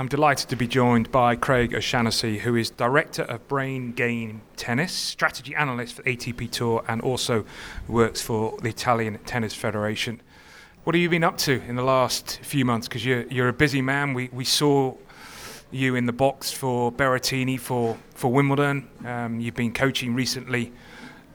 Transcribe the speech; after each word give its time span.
I'm 0.00 0.08
delighted 0.08 0.48
to 0.48 0.56
be 0.56 0.66
joined 0.66 1.12
by 1.12 1.36
Craig 1.36 1.74
O'Shannessy, 1.74 2.38
who 2.38 2.56
is 2.56 2.70
Director 2.70 3.20
of 3.24 3.46
Brain 3.48 3.92
Game 3.92 4.40
Tennis, 4.56 4.94
Strategy 4.94 5.54
Analyst 5.54 5.96
for 5.96 6.02
ATP 6.04 6.50
Tour, 6.50 6.82
and 6.88 7.02
also 7.02 7.44
works 7.86 8.22
for 8.22 8.56
the 8.62 8.70
Italian 8.70 9.18
Tennis 9.26 9.52
Federation. 9.52 10.22
What 10.84 10.94
have 10.94 11.02
you 11.02 11.10
been 11.10 11.22
up 11.22 11.36
to 11.40 11.60
in 11.68 11.76
the 11.76 11.82
last 11.82 12.38
few 12.38 12.64
months? 12.64 12.88
Because 12.88 13.04
you're, 13.04 13.26
you're 13.26 13.48
a 13.48 13.52
busy 13.52 13.82
man. 13.82 14.14
We, 14.14 14.30
we 14.32 14.46
saw 14.46 14.94
you 15.70 15.96
in 15.96 16.06
the 16.06 16.14
box 16.14 16.50
for 16.50 16.90
Berrettini 16.90 17.60
for, 17.60 17.98
for 18.14 18.32
Wimbledon. 18.32 18.88
Um, 19.04 19.38
you've 19.38 19.54
been 19.54 19.74
coaching 19.74 20.14
recently 20.14 20.72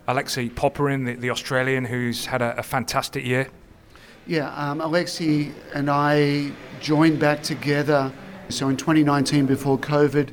Alexei 0.08 0.50
Popyrin, 0.50 1.06
the, 1.06 1.14
the 1.14 1.30
Australian, 1.30 1.86
who's 1.86 2.26
had 2.26 2.42
a, 2.42 2.58
a 2.58 2.64
fantastic 2.64 3.24
year. 3.24 3.48
Yeah, 4.26 4.52
um, 4.56 4.82
Alexei 4.82 5.52
and 5.76 5.88
I 5.88 6.52
joined 6.82 7.20
back 7.20 7.44
together 7.44 8.12
so 8.50 8.70
in 8.70 8.78
2019, 8.78 9.46
before 9.46 9.78
COVID, 9.78 10.30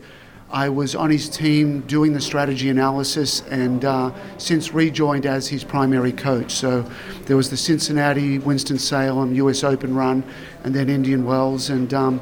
I 0.50 0.68
was 0.68 0.94
on 0.94 1.08
his 1.08 1.30
team 1.30 1.80
doing 1.82 2.12
the 2.12 2.20
strategy 2.20 2.68
analysis 2.68 3.40
and 3.48 3.84
uh, 3.86 4.12
since 4.36 4.74
rejoined 4.74 5.24
as 5.24 5.48
his 5.48 5.64
primary 5.64 6.12
coach. 6.12 6.52
So 6.52 6.84
there 7.24 7.38
was 7.38 7.48
the 7.48 7.56
Cincinnati, 7.56 8.38
Winston-Salem, 8.38 9.34
US 9.34 9.64
Open 9.64 9.94
run, 9.94 10.22
and 10.62 10.74
then 10.74 10.90
Indian 10.90 11.24
Wells. 11.24 11.70
And, 11.70 11.94
um, 11.94 12.20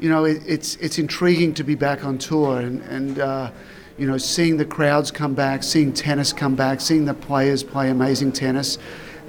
you 0.00 0.10
know, 0.10 0.26
it, 0.26 0.42
it's, 0.46 0.76
it's 0.76 0.98
intriguing 0.98 1.54
to 1.54 1.64
be 1.64 1.74
back 1.74 2.04
on 2.04 2.18
tour 2.18 2.60
and, 2.60 2.82
and 2.82 3.18
uh, 3.18 3.50
you 3.96 4.06
know, 4.06 4.18
seeing 4.18 4.58
the 4.58 4.66
crowds 4.66 5.10
come 5.10 5.32
back, 5.32 5.62
seeing 5.62 5.94
tennis 5.94 6.34
come 6.34 6.54
back, 6.54 6.82
seeing 6.82 7.06
the 7.06 7.14
players 7.14 7.62
play 7.62 7.88
amazing 7.88 8.32
tennis 8.32 8.76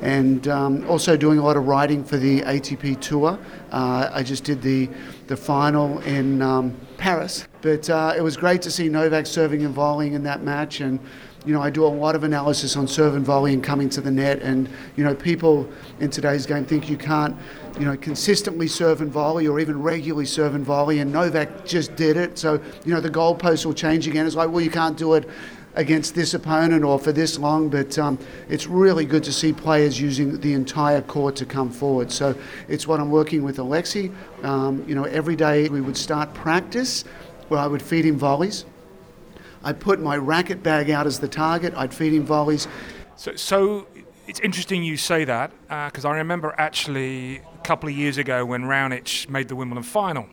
and 0.02 0.48
um, 0.48 0.88
also 0.90 1.18
doing 1.18 1.40
a 1.40 1.44
lot 1.44 1.58
of 1.58 1.68
writing 1.68 2.04
for 2.04 2.18
the 2.18 2.42
ATP 2.42 3.00
Tour. 3.02 3.40
Uh, 3.72 4.10
I 4.12 4.24
just 4.24 4.44
did 4.44 4.62
the 4.62 4.90
the 5.28 5.38
final 5.38 6.00
in 6.00 6.42
um, 6.42 6.76
Paris, 6.98 7.48
but 7.62 7.90
uh, 7.90 8.14
it 8.16 8.22
was 8.22 8.38
great 8.38 8.62
to 8.64 8.72
see 8.72 8.90
Novak 8.90 9.26
serving 9.26 9.66
and 9.66 9.74
volleying 9.74 10.14
in 10.14 10.24
that 10.24 10.42
match, 10.44 10.80
and 10.80 11.00
you 11.46 11.54
know 11.54 11.62
I 11.62 11.70
do 11.70 11.86
a 11.86 11.88
lot 11.88 12.16
of 12.16 12.24
analysis 12.24 12.76
on 12.76 12.88
serve 12.88 13.16
and 13.16 13.26
volley 13.26 13.54
and 13.54 13.64
coming 13.64 13.90
to 13.90 14.02
the 14.02 14.12
net, 14.12 14.42
and 14.42 14.70
you 14.96 15.04
know 15.04 15.16
people 15.16 15.68
in 16.00 16.10
today's 16.10 16.46
game 16.46 16.66
think 16.66 16.90
you 16.90 16.98
can't. 16.98 17.36
You 17.80 17.86
know, 17.86 17.98
consistently 17.98 18.68
serve 18.68 19.02
and 19.02 19.12
volley, 19.12 19.48
or 19.48 19.60
even 19.60 19.82
regularly 19.82 20.26
serve 20.26 20.56
and 20.56 20.66
volley, 20.66 21.00
and 21.00 21.12
Novak 21.12 21.66
just 21.66 21.96
did 21.96 22.18
it. 22.18 22.38
So, 22.38 22.62
you 22.86 22.94
know, 22.94 23.00
the 23.00 23.10
goalposts 23.10 23.66
will 23.66 23.74
change 23.74 24.08
again. 24.08 24.26
It's 24.26 24.36
like, 24.36 24.50
well, 24.50 24.62
you 24.62 24.72
can't 24.72 24.98
do 24.98 25.14
it 25.14 25.30
against 25.78 26.16
this 26.16 26.34
opponent 26.34 26.84
or 26.84 26.98
for 26.98 27.12
this 27.12 27.38
long, 27.38 27.70
but 27.70 27.98
um, 28.00 28.18
it's 28.50 28.66
really 28.66 29.06
good 29.06 29.24
to 29.24 29.32
see 29.32 29.54
players 29.54 30.02
using 30.02 30.42
the 30.42 30.54
entire 30.54 31.02
court 31.02 31.36
to 31.36 31.46
come 31.46 31.70
forward. 31.70 32.12
So 32.12 32.36
it's 32.68 32.88
what 32.88 33.00
I'm 33.00 33.12
working 33.12 33.44
with 33.44 33.60
Alexei. 33.60 34.12
Um, 34.42 34.84
you 34.88 34.96
know, 34.96 35.04
every 35.04 35.36
day 35.36 35.70
we 35.70 35.80
would 35.80 35.96
start 35.96 36.34
practice 36.34 37.04
where 37.48 37.60
I 37.60 37.68
would 37.68 37.82
feed 37.82 38.06
him 38.06 38.18
volleys. 38.18 38.66
I'd 39.64 39.80
put 39.80 40.02
my 40.02 40.18
racket 40.18 40.64
bag 40.64 40.90
out 40.90 41.06
as 41.06 41.20
the 41.20 41.28
target. 41.28 41.74
I'd 41.78 41.94
feed 41.94 42.14
him 42.14 42.26
volleys. 42.26 42.68
So, 43.16 43.36
so 43.36 43.88
it's 44.28 44.40
interesting 44.40 44.84
you 44.84 44.98
say 44.98 45.26
that 45.26 45.52
because 45.68 46.06
uh, 46.06 46.10
I 46.10 46.18
remember 46.18 46.56
actually 46.58 47.42
couple 47.68 47.90
of 47.90 47.96
years 47.98 48.18
ago 48.18 48.46
when 48.46 48.64
Raonic 48.64 49.28
made 49.28 49.50
the 49.50 49.56
Wimbledon 49.58 49.84
final 49.84 50.30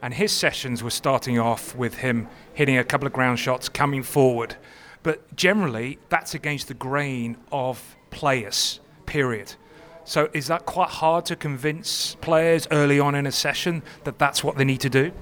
and 0.00 0.14
his 0.14 0.32
sessions 0.32 0.82
were 0.82 0.88
starting 0.88 1.38
off 1.38 1.76
with 1.76 1.96
him 1.96 2.28
hitting 2.54 2.78
a 2.78 2.82
couple 2.82 3.06
of 3.06 3.12
ground 3.12 3.38
shots, 3.38 3.68
coming 3.68 4.02
forward. 4.02 4.56
But 5.02 5.36
generally, 5.36 5.98
that's 6.08 6.34
against 6.34 6.68
the 6.68 6.74
grain 6.74 7.36
of 7.52 7.94
players, 8.08 8.80
period. 9.04 9.54
So 10.04 10.30
is 10.32 10.46
that 10.46 10.64
quite 10.64 10.88
hard 10.88 11.26
to 11.26 11.36
convince 11.36 12.14
players 12.22 12.66
early 12.70 12.98
on 12.98 13.14
in 13.14 13.26
a 13.26 13.32
session 13.32 13.82
that 14.04 14.18
that's 14.18 14.42
what 14.42 14.56
they 14.56 14.64
need 14.64 14.80
to 14.80 14.88
do? 14.88 15.12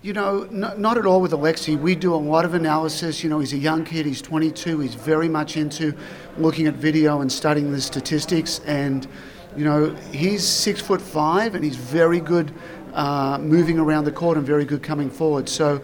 You 0.00 0.14
know, 0.14 0.48
not, 0.50 0.78
not 0.78 0.96
at 0.96 1.04
all 1.04 1.20
with 1.20 1.34
Alexei. 1.34 1.76
We 1.76 1.96
do 1.96 2.14
a 2.14 2.16
lot 2.16 2.46
of 2.46 2.54
analysis. 2.54 3.22
You 3.22 3.28
know, 3.28 3.40
he's 3.40 3.52
a 3.52 3.58
young 3.58 3.84
kid, 3.84 4.06
he's 4.06 4.22
22, 4.22 4.80
he's 4.80 4.94
very 4.94 5.28
much 5.28 5.58
into 5.58 5.94
looking 6.38 6.66
at 6.66 6.74
video 6.74 7.20
and 7.20 7.30
studying 7.30 7.72
the 7.72 7.80
statistics. 7.82 8.60
And, 8.60 9.06
you 9.56 9.64
know, 9.64 9.94
he's 10.12 10.46
six 10.46 10.80
foot 10.80 11.00
five 11.00 11.54
and 11.54 11.64
he's 11.64 11.76
very 11.76 12.20
good 12.20 12.52
uh, 12.92 13.38
moving 13.40 13.78
around 13.78 14.04
the 14.04 14.12
court 14.12 14.36
and 14.36 14.46
very 14.46 14.64
good 14.64 14.82
coming 14.82 15.10
forward. 15.10 15.48
So 15.48 15.80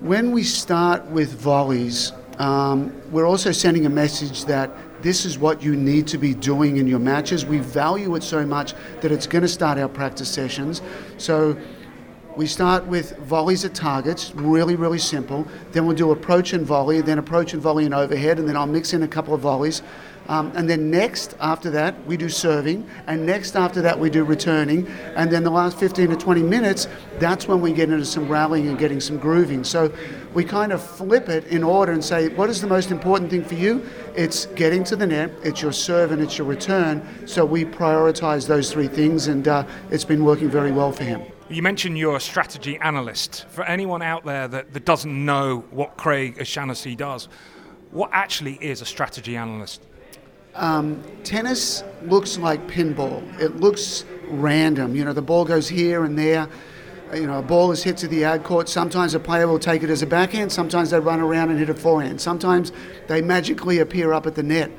when 0.00 0.30
we 0.32 0.44
start 0.44 1.04
with 1.06 1.32
volleys, 1.34 2.12
um, 2.38 2.92
we're 3.10 3.26
also 3.26 3.50
sending 3.50 3.86
a 3.86 3.90
message 3.90 4.44
that 4.44 4.70
this 5.02 5.24
is 5.24 5.38
what 5.38 5.62
you 5.62 5.74
need 5.74 6.06
to 6.08 6.18
be 6.18 6.34
doing 6.34 6.76
in 6.76 6.86
your 6.86 6.98
matches. 6.98 7.44
We 7.44 7.58
value 7.58 8.14
it 8.14 8.22
so 8.22 8.46
much 8.46 8.74
that 9.00 9.10
it's 9.10 9.26
going 9.26 9.42
to 9.42 9.48
start 9.48 9.78
our 9.78 9.88
practice 9.88 10.28
sessions. 10.28 10.82
So 11.18 11.56
we 12.38 12.46
start 12.46 12.86
with 12.86 13.16
volleys 13.16 13.64
at 13.64 13.74
targets, 13.74 14.32
really, 14.32 14.76
really 14.76 15.00
simple. 15.00 15.44
Then 15.72 15.86
we'll 15.86 15.96
do 15.96 16.12
approach 16.12 16.52
and 16.52 16.64
volley, 16.64 17.00
then 17.00 17.18
approach 17.18 17.52
and 17.52 17.60
volley 17.60 17.84
and 17.84 17.92
overhead, 17.92 18.38
and 18.38 18.48
then 18.48 18.56
I'll 18.56 18.64
mix 18.64 18.92
in 18.92 19.02
a 19.02 19.08
couple 19.08 19.34
of 19.34 19.40
volleys. 19.40 19.82
Um, 20.28 20.52
and 20.54 20.70
then 20.70 20.88
next 20.88 21.34
after 21.40 21.68
that, 21.70 22.06
we 22.06 22.16
do 22.16 22.28
serving. 22.28 22.88
And 23.08 23.26
next 23.26 23.56
after 23.56 23.82
that, 23.82 23.98
we 23.98 24.08
do 24.08 24.22
returning. 24.22 24.86
And 25.16 25.32
then 25.32 25.42
the 25.42 25.50
last 25.50 25.80
15 25.80 26.10
to 26.10 26.16
20 26.16 26.44
minutes, 26.44 26.86
that's 27.18 27.48
when 27.48 27.60
we 27.60 27.72
get 27.72 27.90
into 27.90 28.04
some 28.04 28.28
rallying 28.28 28.68
and 28.68 28.78
getting 28.78 29.00
some 29.00 29.18
grooving. 29.18 29.64
So 29.64 29.92
we 30.32 30.44
kind 30.44 30.70
of 30.70 30.80
flip 30.80 31.28
it 31.28 31.44
in 31.48 31.64
order 31.64 31.90
and 31.90 32.04
say, 32.04 32.28
what 32.28 32.48
is 32.50 32.60
the 32.60 32.68
most 32.68 32.92
important 32.92 33.32
thing 33.32 33.42
for 33.42 33.54
you? 33.54 33.84
It's 34.14 34.46
getting 34.46 34.84
to 34.84 34.94
the 34.94 35.08
net, 35.08 35.32
it's 35.42 35.60
your 35.60 35.72
serve, 35.72 36.12
and 36.12 36.22
it's 36.22 36.38
your 36.38 36.46
return. 36.46 37.02
So 37.26 37.44
we 37.44 37.64
prioritize 37.64 38.46
those 38.46 38.72
three 38.72 38.86
things, 38.86 39.26
and 39.26 39.48
uh, 39.48 39.66
it's 39.90 40.04
been 40.04 40.24
working 40.24 40.48
very 40.48 40.70
well 40.70 40.92
for 40.92 41.02
him. 41.02 41.22
You 41.50 41.62
mentioned 41.62 41.96
you're 41.96 42.16
a 42.16 42.20
strategy 42.20 42.76
analyst. 42.76 43.46
For 43.48 43.64
anyone 43.64 44.02
out 44.02 44.26
there 44.26 44.48
that, 44.48 44.74
that 44.74 44.84
doesn't 44.84 45.24
know 45.24 45.64
what 45.70 45.96
Craig 45.96 46.38
O'Shannessy 46.38 46.94
does, 46.94 47.26
what 47.90 48.10
actually 48.12 48.56
is 48.56 48.82
a 48.82 48.84
strategy 48.84 49.34
analyst? 49.34 49.82
Um, 50.54 51.02
tennis 51.24 51.84
looks 52.02 52.36
like 52.36 52.66
pinball. 52.66 53.22
It 53.40 53.56
looks 53.56 54.04
random. 54.24 54.94
You 54.94 55.06
know, 55.06 55.14
the 55.14 55.22
ball 55.22 55.46
goes 55.46 55.70
here 55.70 56.04
and 56.04 56.18
there. 56.18 56.48
You 57.14 57.26
know, 57.26 57.38
a 57.38 57.42
ball 57.42 57.72
is 57.72 57.82
hit 57.82 57.96
to 57.98 58.08
the 58.08 58.24
ad 58.24 58.44
court. 58.44 58.68
Sometimes 58.68 59.14
a 59.14 59.20
player 59.20 59.48
will 59.48 59.58
take 59.58 59.82
it 59.82 59.88
as 59.88 60.02
a 60.02 60.06
backhand. 60.06 60.52
Sometimes 60.52 60.90
they 60.90 61.00
run 61.00 61.20
around 61.20 61.48
and 61.48 61.58
hit 61.58 61.70
a 61.70 61.74
forehand. 61.74 62.20
Sometimes 62.20 62.72
they 63.06 63.22
magically 63.22 63.78
appear 63.78 64.12
up 64.12 64.26
at 64.26 64.34
the 64.34 64.42
net. 64.42 64.70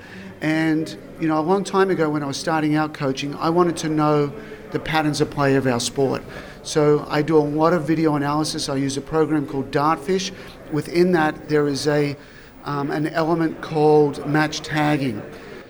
And, 0.41 0.95
you 1.19 1.27
know, 1.27 1.39
a 1.39 1.41
long 1.41 1.63
time 1.63 1.89
ago 1.89 2.11
when 2.11 2.21
I 2.21 2.27
was 2.27 2.37
starting 2.37 2.75
out 2.75 2.93
coaching, 2.93 3.33
I 3.35 3.49
wanted 3.49 3.75
to 3.77 3.89
know 3.89 4.31
the 4.71 4.79
patterns 4.79 5.19
of 5.19 5.31
play 5.31 5.55
of 5.55 5.65
our 5.65 5.79
sport. 5.79 6.23
So 6.63 7.05
I 7.09 7.21
do 7.21 7.37
a 7.37 7.39
lot 7.39 7.73
of 7.73 7.87
video 7.87 8.15
analysis. 8.15 8.69
I 8.69 8.75
use 8.75 8.97
a 8.97 9.01
program 9.01 9.47
called 9.47 9.71
Dartfish. 9.71 10.31
Within 10.71 11.11
that, 11.13 11.47
there 11.49 11.67
is 11.67 11.87
a, 11.87 12.17
um, 12.65 12.91
an 12.91 13.07
element 13.07 13.61
called 13.61 14.25
match 14.27 14.61
tagging. 14.61 15.21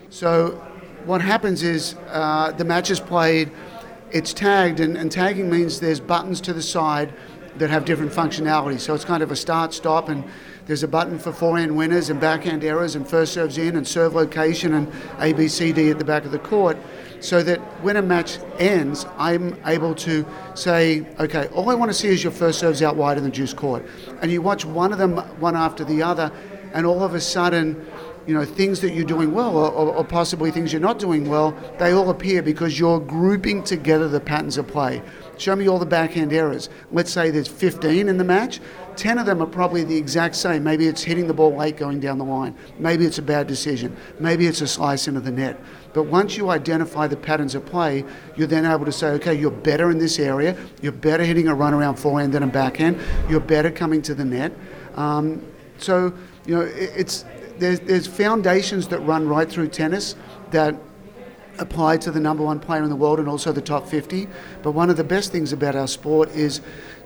So 0.09 0.51
what 1.05 1.21
happens 1.21 1.63
is 1.63 1.95
uh, 2.07 2.51
the 2.51 2.65
match 2.65 2.89
is 2.89 2.99
played, 2.99 3.51
it's 4.11 4.33
tagged, 4.33 4.79
and, 4.79 4.97
and 4.97 5.11
tagging 5.11 5.49
means 5.49 5.79
there's 5.79 5.99
buttons 5.99 6.41
to 6.41 6.53
the 6.53 6.61
side 6.61 7.13
that 7.57 7.69
have 7.69 7.85
different 7.85 8.11
functionality. 8.11 8.79
So 8.79 8.93
it's 8.93 9.05
kind 9.05 9.21
of 9.21 9.31
a 9.31 9.35
start, 9.35 9.73
stop, 9.73 10.09
and 10.09 10.23
there's 10.65 10.83
a 10.83 10.87
button 10.87 11.19
for 11.19 11.31
forehand 11.31 11.75
winners 11.75 12.09
and 12.09 12.19
backhand 12.19 12.63
errors 12.63 12.95
and 12.95 13.07
first 13.07 13.33
serves 13.33 13.57
in 13.57 13.75
and 13.75 13.87
serve 13.87 14.15
location 14.15 14.73
and 14.73 14.91
ABCD 15.17 15.91
at 15.91 15.99
the 15.99 16.05
back 16.05 16.25
of 16.25 16.31
the 16.31 16.39
court. 16.39 16.77
So 17.21 17.43
that 17.43 17.59
when 17.83 17.97
a 17.97 18.01
match 18.01 18.39
ends, 18.59 19.05
I'm 19.17 19.57
able 19.65 19.93
to 19.95 20.25
say, 20.55 21.05
okay, 21.19 21.47
all 21.47 21.69
I 21.69 21.75
want 21.75 21.89
to 21.89 21.93
see 21.93 22.07
is 22.07 22.23
your 22.23 22.31
first 22.31 22.59
serves 22.59 22.81
out 22.81 22.95
wide 22.95 23.17
in 23.17 23.23
the 23.23 23.29
deuce 23.29 23.53
court. 23.53 23.85
And 24.21 24.31
you 24.31 24.41
watch 24.41 24.63
one 24.65 24.93
of 24.93 24.99
them 24.99 25.17
one 25.39 25.55
after 25.55 25.83
the 25.83 26.01
other, 26.01 26.31
and 26.73 26.85
all 26.85 27.03
of 27.03 27.15
a 27.15 27.21
sudden, 27.21 27.85
you 28.25 28.33
know, 28.33 28.45
things 28.45 28.79
that 28.81 28.93
you're 28.93 29.05
doing 29.05 29.33
well 29.33 29.57
or, 29.57 29.71
or, 29.71 30.05
possibly 30.05 30.51
things 30.51 30.71
you're 30.71 30.79
not 30.81 30.99
doing 30.99 31.27
well, 31.27 31.57
they 31.79 31.93
all 31.93 32.11
appear 32.11 32.43
because 32.43 32.77
you're 32.77 32.99
grouping 32.99 33.63
together 33.63 34.07
the 34.07 34.19
patterns 34.19 34.57
of 34.57 34.67
play. 34.67 35.01
Show 35.39 35.55
me 35.55 35.69
all 35.69 35.79
the 35.79 35.85
backhand 35.85 36.33
errors. 36.33 36.67
Let's 36.91 37.11
say 37.11 37.31
there's 37.31 37.47
15 37.47 38.09
in 38.09 38.17
the 38.17 38.25
match. 38.25 38.59
10 38.97 39.17
of 39.17 39.25
them 39.25 39.41
are 39.41 39.47
probably 39.47 39.85
the 39.85 39.95
exact 39.95 40.35
same. 40.35 40.65
Maybe 40.65 40.85
it's 40.87 41.01
hitting 41.01 41.27
the 41.27 41.33
ball 41.33 41.55
late 41.55 41.77
going 41.77 42.01
down 42.01 42.17
the 42.17 42.25
line. 42.25 42.53
Maybe 42.77 43.05
it's 43.05 43.19
a 43.19 43.21
bad 43.21 43.47
decision. 43.47 43.95
Maybe 44.19 44.47
it's 44.47 44.59
a 44.59 44.67
slice 44.67 45.07
into 45.07 45.21
the 45.21 45.31
net. 45.31 45.57
But 45.93 46.03
once 46.03 46.35
you 46.35 46.49
identify 46.49 47.07
the 47.07 47.15
patterns 47.15 47.55
of 47.55 47.65
play, 47.65 48.03
you're 48.35 48.47
then 48.47 48.65
able 48.65 48.83
to 48.83 48.91
say, 48.91 49.11
okay, 49.11 49.33
you're 49.33 49.49
better 49.49 49.89
in 49.91 49.97
this 49.97 50.19
area. 50.19 50.57
You're 50.81 50.91
better 50.91 51.23
hitting 51.23 51.47
a 51.47 51.55
run 51.55 51.73
around 51.73 51.95
forehand 51.95 52.33
than 52.33 52.43
a 52.43 52.47
backhand. 52.47 52.99
You're 53.29 53.39
better 53.39 53.71
coming 53.71 54.01
to 54.01 54.13
the 54.13 54.25
net. 54.25 54.51
Um, 54.95 55.41
so, 55.77 56.13
you 56.45 56.55
know, 56.55 56.61
it's 56.61 57.23
there's, 57.59 57.79
there's 57.79 58.07
foundations 58.07 58.89
that 58.89 58.99
run 58.99 59.27
right 59.27 59.49
through 59.49 59.69
tennis 59.69 60.15
that 60.51 60.75
apply 61.59 61.97
to 61.97 62.11
the 62.11 62.19
number 62.19 62.43
one 62.43 62.59
player 62.59 62.83
in 62.83 62.89
the 62.89 62.95
world 62.95 63.19
and 63.19 63.27
also 63.27 63.51
the 63.51 63.61
top 63.61 63.87
50. 63.87 64.27
But 64.63 64.71
one 64.71 64.89
of 64.89 64.97
the 64.97 65.03
best 65.03 65.31
things 65.31 65.53
about 65.53 65.75
our 65.75 65.87
sport 65.87 66.29
is, 66.31 66.61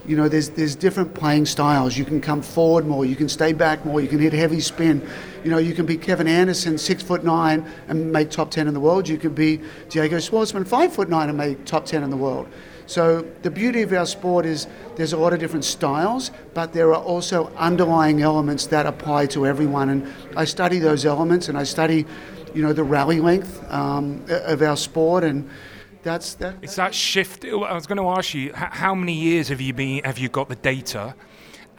you 0.05 0.17
know, 0.17 0.27
there's 0.27 0.49
there's 0.49 0.75
different 0.75 1.13
playing 1.13 1.45
styles. 1.45 1.97
You 1.97 2.05
can 2.05 2.21
come 2.21 2.41
forward 2.41 2.85
more, 2.85 3.05
you 3.05 3.15
can 3.15 3.29
stay 3.29 3.53
back 3.53 3.85
more, 3.85 4.01
you 4.01 4.07
can 4.07 4.19
hit 4.19 4.33
heavy 4.33 4.59
spin. 4.59 5.07
You 5.43 5.51
know, 5.51 5.57
you 5.57 5.73
can 5.73 5.85
be 5.85 5.97
Kevin 5.97 6.27
Anderson, 6.27 6.77
six 6.77 7.03
foot 7.03 7.23
nine, 7.23 7.65
and 7.87 8.11
make 8.11 8.29
top 8.29 8.51
10 8.51 8.67
in 8.67 8.73
the 8.73 8.79
world. 8.79 9.07
You 9.07 9.17
could 9.17 9.35
be 9.35 9.61
Diego 9.89 10.17
Schwartzman, 10.17 10.67
five 10.67 10.93
foot 10.93 11.09
nine, 11.09 11.29
and 11.29 11.37
make 11.37 11.65
top 11.65 11.85
10 11.85 12.03
in 12.03 12.09
the 12.09 12.17
world. 12.17 12.47
So 12.85 13.25
the 13.43 13.51
beauty 13.51 13.81
of 13.81 13.93
our 13.93 14.05
sport 14.05 14.45
is 14.45 14.67
there's 14.95 15.13
a 15.13 15.17
lot 15.17 15.33
of 15.33 15.39
different 15.39 15.65
styles, 15.65 16.31
but 16.53 16.73
there 16.73 16.93
are 16.93 17.01
also 17.01 17.47
underlying 17.55 18.21
elements 18.21 18.67
that 18.67 18.85
apply 18.85 19.27
to 19.27 19.47
everyone. 19.47 19.89
And 19.89 20.13
I 20.35 20.45
study 20.45 20.79
those 20.79 21.05
elements, 21.05 21.47
and 21.47 21.57
I 21.57 21.63
study, 21.63 22.05
you 22.53 22.61
know, 22.61 22.73
the 22.73 22.83
rally 22.83 23.19
length 23.19 23.63
um, 23.71 24.23
of 24.29 24.61
our 24.61 24.77
sport, 24.77 25.23
and 25.23 25.49
that's 26.03 26.35
that. 26.35 26.55
It's 26.61 26.75
that 26.75 26.93
shift. 26.93 27.45
I 27.45 27.73
was 27.73 27.87
going 27.87 27.97
to 27.97 28.09
ask 28.09 28.33
you, 28.33 28.53
how 28.53 28.93
many 28.95 29.13
years 29.13 29.47
have 29.49 29.61
you 29.61 29.73
been? 29.73 30.03
Have 30.03 30.19
you 30.19 30.29
got 30.29 30.49
the 30.49 30.55
data? 30.55 31.15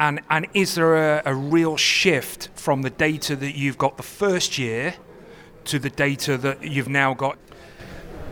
And, 0.01 0.21
and 0.29 0.47
is 0.55 0.75
there 0.75 1.19
a, 1.19 1.23
a 1.27 1.35
real 1.35 1.77
shift 1.77 2.49
from 2.55 2.83
the 2.83 2.91
data 2.91 3.37
that 3.37 3.57
you've 3.57 3.79
got 3.79 3.97
the 3.97 4.03
first 4.03 4.59
year 4.59 4.95
to 5.67 5.79
the 5.79 5.91
data 5.91 6.37
that 6.39 6.65
you've 6.65 6.89
now 6.89 7.15
got 7.15 7.39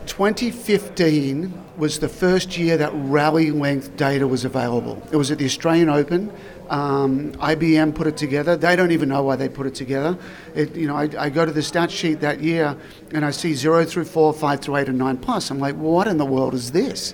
2015 0.07 1.53
was 1.77 1.99
the 1.99 2.09
first 2.09 2.59
year 2.59 2.77
that 2.77 2.91
rally 2.95 3.51
length 3.51 3.97
data 3.97 4.27
was 4.27 4.45
available. 4.45 5.01
It 5.13 5.17
was 5.17 5.31
at 5.31 5.39
the 5.39 5.45
Australian 5.45 5.89
Open. 5.89 6.33
Um, 6.73 7.33
IBM 7.33 7.95
put 7.95 8.07
it 8.07 8.17
together. 8.17 8.57
They 8.57 8.77
don't 8.77 8.93
even 8.93 9.11
know 9.11 9.23
why 9.23 9.37
they 9.37 9.51
put 9.51 9.67
it 9.67 9.75
together. 9.75 10.17
It, 10.55 10.75
you 10.75 10.87
know, 10.87 10.97
I, 10.97 11.07
I, 11.19 11.29
go 11.29 11.45
to 11.45 11.53
the 11.53 11.63
stat 11.63 11.91
sheet 11.91 12.21
that 12.21 12.41
year 12.41 12.75
and 13.11 13.27
I 13.27 13.31
see 13.31 13.53
zero 13.53 13.85
through 13.85 14.07
four, 14.07 14.33
five 14.33 14.63
through 14.63 14.77
eight, 14.77 14.89
and 14.89 14.97
nine 14.97 15.19
plus. 15.19 15.51
I'm 15.51 15.59
like, 15.59 15.75
what 15.77 16.09
in 16.09 16.17
the 16.17 16.25
world 16.25 16.55
is 16.55 16.73
this? 16.73 17.13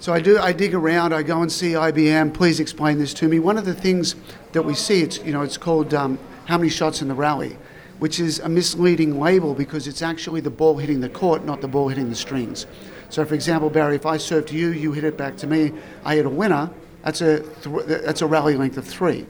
So 0.00 0.12
I 0.12 0.20
do. 0.20 0.40
I 0.40 0.52
dig 0.52 0.74
around. 0.74 1.12
I 1.12 1.22
go 1.22 1.40
and 1.40 1.52
see 1.52 1.74
IBM. 1.74 2.34
Please 2.34 2.58
explain 2.58 2.98
this 2.98 3.14
to 3.14 3.28
me. 3.28 3.38
One 3.38 3.58
of 3.58 3.64
the 3.64 3.74
things 3.74 4.16
that 4.50 4.62
we 4.62 4.74
see, 4.74 5.02
it's 5.02 5.18
you 5.18 5.30
know, 5.30 5.42
it's 5.42 5.56
called 5.56 5.94
um, 5.94 6.18
how 6.46 6.58
many 6.58 6.68
shots 6.68 7.00
in 7.00 7.06
the 7.06 7.14
rally 7.14 7.56
which 8.00 8.18
is 8.18 8.40
a 8.40 8.48
misleading 8.48 9.20
label 9.20 9.54
because 9.54 9.86
it's 9.86 10.02
actually 10.02 10.40
the 10.40 10.50
ball 10.50 10.76
hitting 10.76 11.00
the 11.00 11.08
court, 11.08 11.44
not 11.44 11.60
the 11.60 11.68
ball 11.68 11.88
hitting 11.88 12.10
the 12.10 12.14
strings. 12.16 12.66
So, 13.08 13.24
for 13.24 13.34
example, 13.34 13.70
Barry, 13.70 13.94
if 13.94 14.04
I 14.04 14.16
serve 14.16 14.46
to 14.46 14.56
you, 14.56 14.70
you 14.70 14.92
hit 14.92 15.04
it 15.04 15.16
back 15.16 15.36
to 15.38 15.46
me, 15.46 15.72
I 16.04 16.16
hit 16.16 16.26
a 16.26 16.28
winner, 16.28 16.70
that's 17.04 17.20
a, 17.20 17.40
th- 17.40 18.02
that's 18.02 18.22
a 18.22 18.26
rally 18.26 18.56
length 18.56 18.78
of 18.78 18.86
three. 18.86 19.26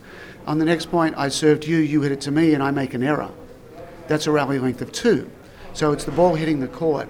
On 0.46 0.58
the 0.58 0.64
next 0.64 0.90
point, 0.90 1.14
I 1.18 1.28
served 1.28 1.66
you, 1.66 1.78
you 1.78 2.02
hit 2.02 2.12
it 2.12 2.20
to 2.22 2.30
me, 2.30 2.54
and 2.54 2.62
I 2.62 2.70
make 2.70 2.94
an 2.94 3.02
error. 3.02 3.30
That's 4.06 4.26
a 4.26 4.30
rally 4.30 4.58
length 4.58 4.80
of 4.80 4.92
two. 4.92 5.30
So 5.72 5.90
it's 5.92 6.04
the 6.04 6.12
ball 6.12 6.34
hitting 6.34 6.60
the 6.60 6.68
court. 6.68 7.08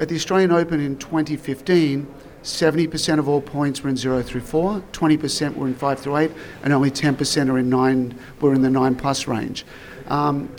At 0.00 0.08
the 0.08 0.16
Australian 0.16 0.52
Open 0.52 0.80
in 0.80 0.98
2015, 0.98 2.12
70% 2.42 3.18
of 3.18 3.28
all 3.28 3.40
points 3.40 3.82
were 3.82 3.88
in 3.88 3.96
0 3.96 4.22
through 4.22 4.42
4, 4.42 4.82
20% 4.92 5.56
were 5.56 5.66
in 5.66 5.74
5 5.74 5.98
through 5.98 6.16
8, 6.16 6.30
and 6.62 6.72
only 6.74 6.90
10% 6.90 7.50
are 7.50 7.58
in 7.58 7.70
9, 7.70 8.18
were 8.40 8.52
in 8.52 8.60
the 8.60 8.68
9 8.68 8.94
plus 8.96 9.26
range. 9.26 9.64
Um, 10.08 10.54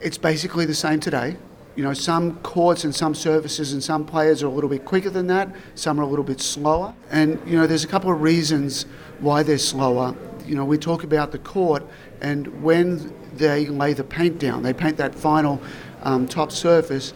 it's 0.00 0.18
basically 0.18 0.64
the 0.64 0.74
same 0.74 0.98
today. 0.98 1.36
You 1.76 1.82
know, 1.82 1.92
some 1.92 2.36
courts 2.38 2.84
and 2.84 2.94
some 2.94 3.14
services 3.14 3.72
and 3.72 3.82
some 3.82 4.04
players 4.04 4.42
are 4.42 4.46
a 4.46 4.50
little 4.50 4.70
bit 4.70 4.84
quicker 4.84 5.10
than 5.10 5.26
that, 5.26 5.54
some 5.74 5.98
are 5.98 6.02
a 6.02 6.06
little 6.06 6.24
bit 6.24 6.40
slower. 6.40 6.94
And, 7.10 7.40
you 7.46 7.56
know, 7.56 7.66
there's 7.66 7.84
a 7.84 7.88
couple 7.88 8.12
of 8.12 8.22
reasons 8.22 8.86
why 9.18 9.42
they're 9.42 9.58
slower. 9.58 10.14
You 10.46 10.54
know, 10.54 10.64
we 10.64 10.78
talk 10.78 11.02
about 11.02 11.32
the 11.32 11.38
court, 11.38 11.84
and 12.20 12.62
when 12.62 13.12
they 13.36 13.66
lay 13.66 13.92
the 13.92 14.04
paint 14.04 14.38
down, 14.38 14.62
they 14.62 14.72
paint 14.72 14.96
that 14.98 15.14
final 15.14 15.60
um, 16.02 16.28
top 16.28 16.52
surface, 16.52 17.12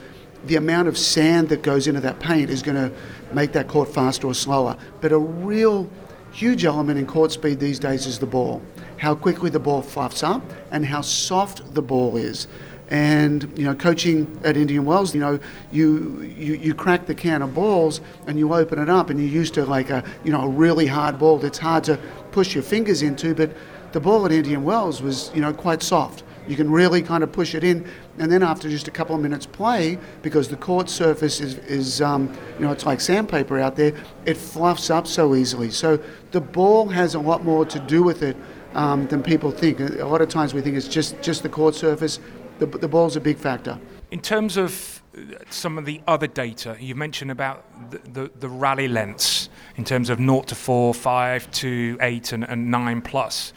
the 0.46 0.56
amount 0.56 0.88
of 0.88 0.96
sand 0.96 1.48
that 1.50 1.62
goes 1.62 1.86
into 1.86 2.00
that 2.00 2.18
paint 2.18 2.50
is 2.50 2.62
going 2.62 2.76
to 2.76 2.92
make 3.32 3.52
that 3.52 3.68
court 3.68 3.92
faster 3.92 4.26
or 4.26 4.34
slower. 4.34 4.76
But 5.00 5.12
a 5.12 5.18
real 5.18 5.88
huge 6.32 6.64
element 6.64 6.98
in 6.98 7.06
court 7.06 7.32
speed 7.32 7.60
these 7.60 7.78
days 7.78 8.06
is 8.06 8.18
the 8.18 8.26
ball. 8.26 8.62
How 8.96 9.14
quickly 9.14 9.50
the 9.50 9.60
ball 9.60 9.82
fluffs 9.82 10.22
up 10.22 10.42
and 10.70 10.84
how 10.84 11.00
soft 11.00 11.74
the 11.74 11.82
ball 11.82 12.16
is. 12.16 12.48
And 12.90 13.52
you 13.58 13.64
know, 13.64 13.74
coaching 13.74 14.40
at 14.44 14.56
Indian 14.56 14.84
Wells, 14.84 15.14
you 15.14 15.20
know, 15.20 15.38
you, 15.70 16.22
you 16.22 16.54
you 16.54 16.74
crack 16.74 17.06
the 17.06 17.14
can 17.14 17.42
of 17.42 17.54
balls 17.54 18.00
and 18.26 18.38
you 18.38 18.54
open 18.54 18.78
it 18.78 18.88
up, 18.88 19.10
and 19.10 19.20
you're 19.20 19.28
used 19.28 19.54
to 19.54 19.64
like 19.64 19.90
a 19.90 20.02
you 20.24 20.32
know 20.32 20.42
a 20.42 20.48
really 20.48 20.86
hard 20.86 21.18
ball 21.18 21.38
that's 21.38 21.58
hard 21.58 21.84
to 21.84 21.98
push 22.32 22.54
your 22.54 22.64
fingers 22.64 23.02
into. 23.02 23.34
But 23.34 23.54
the 23.92 24.00
ball 24.00 24.24
at 24.24 24.32
Indian 24.32 24.64
Wells 24.64 25.02
was 25.02 25.30
you 25.34 25.40
know 25.40 25.52
quite 25.52 25.82
soft. 25.82 26.22
You 26.48 26.56
can 26.56 26.70
really 26.70 27.02
kind 27.02 27.22
of 27.22 27.30
push 27.30 27.54
it 27.54 27.62
in, 27.62 27.86
and 28.18 28.32
then 28.32 28.42
after 28.42 28.70
just 28.70 28.88
a 28.88 28.90
couple 28.90 29.14
of 29.14 29.20
minutes 29.20 29.44
play, 29.44 29.98
because 30.22 30.48
the 30.48 30.56
court 30.56 30.88
surface 30.88 31.42
is, 31.42 31.58
is 31.58 32.00
um, 32.00 32.34
you 32.58 32.64
know, 32.64 32.72
it's 32.72 32.86
like 32.86 33.02
sandpaper 33.02 33.58
out 33.58 33.76
there, 33.76 33.92
it 34.24 34.38
fluffs 34.38 34.88
up 34.88 35.06
so 35.06 35.34
easily. 35.34 35.70
So 35.70 36.00
the 36.30 36.40
ball 36.40 36.88
has 36.88 37.14
a 37.14 37.18
lot 37.18 37.44
more 37.44 37.66
to 37.66 37.78
do 37.80 38.02
with 38.02 38.22
it 38.22 38.34
um, 38.74 39.06
than 39.08 39.22
people 39.22 39.50
think. 39.50 39.78
A 39.80 40.06
lot 40.06 40.22
of 40.22 40.30
times 40.30 40.54
we 40.54 40.62
think 40.62 40.76
it's 40.76 40.88
just, 40.88 41.20
just 41.20 41.42
the 41.42 41.50
court 41.50 41.74
surface, 41.74 42.18
the, 42.58 42.66
the 42.66 42.88
ball's 42.88 43.16
a 43.16 43.20
big 43.20 43.36
factor. 43.36 43.78
In 44.10 44.20
terms 44.20 44.56
of 44.56 45.02
some 45.50 45.78
of 45.78 45.84
the 45.84 46.00
other 46.06 46.26
data, 46.26 46.76
you 46.78 46.94
mentioned 46.94 47.30
about 47.30 47.90
the, 47.90 47.98
the, 47.98 48.30
the, 48.38 48.48
rally 48.48 48.88
lengths 48.88 49.48
in 49.76 49.84
terms 49.84 50.10
of 50.10 50.18
0 50.18 50.42
to 50.42 50.54
4, 50.54 50.94
5 50.94 51.50
to 51.50 51.98
8, 52.00 52.32
and, 52.32 52.44
and 52.44 52.70
9 52.70 53.02
plus. 53.02 53.52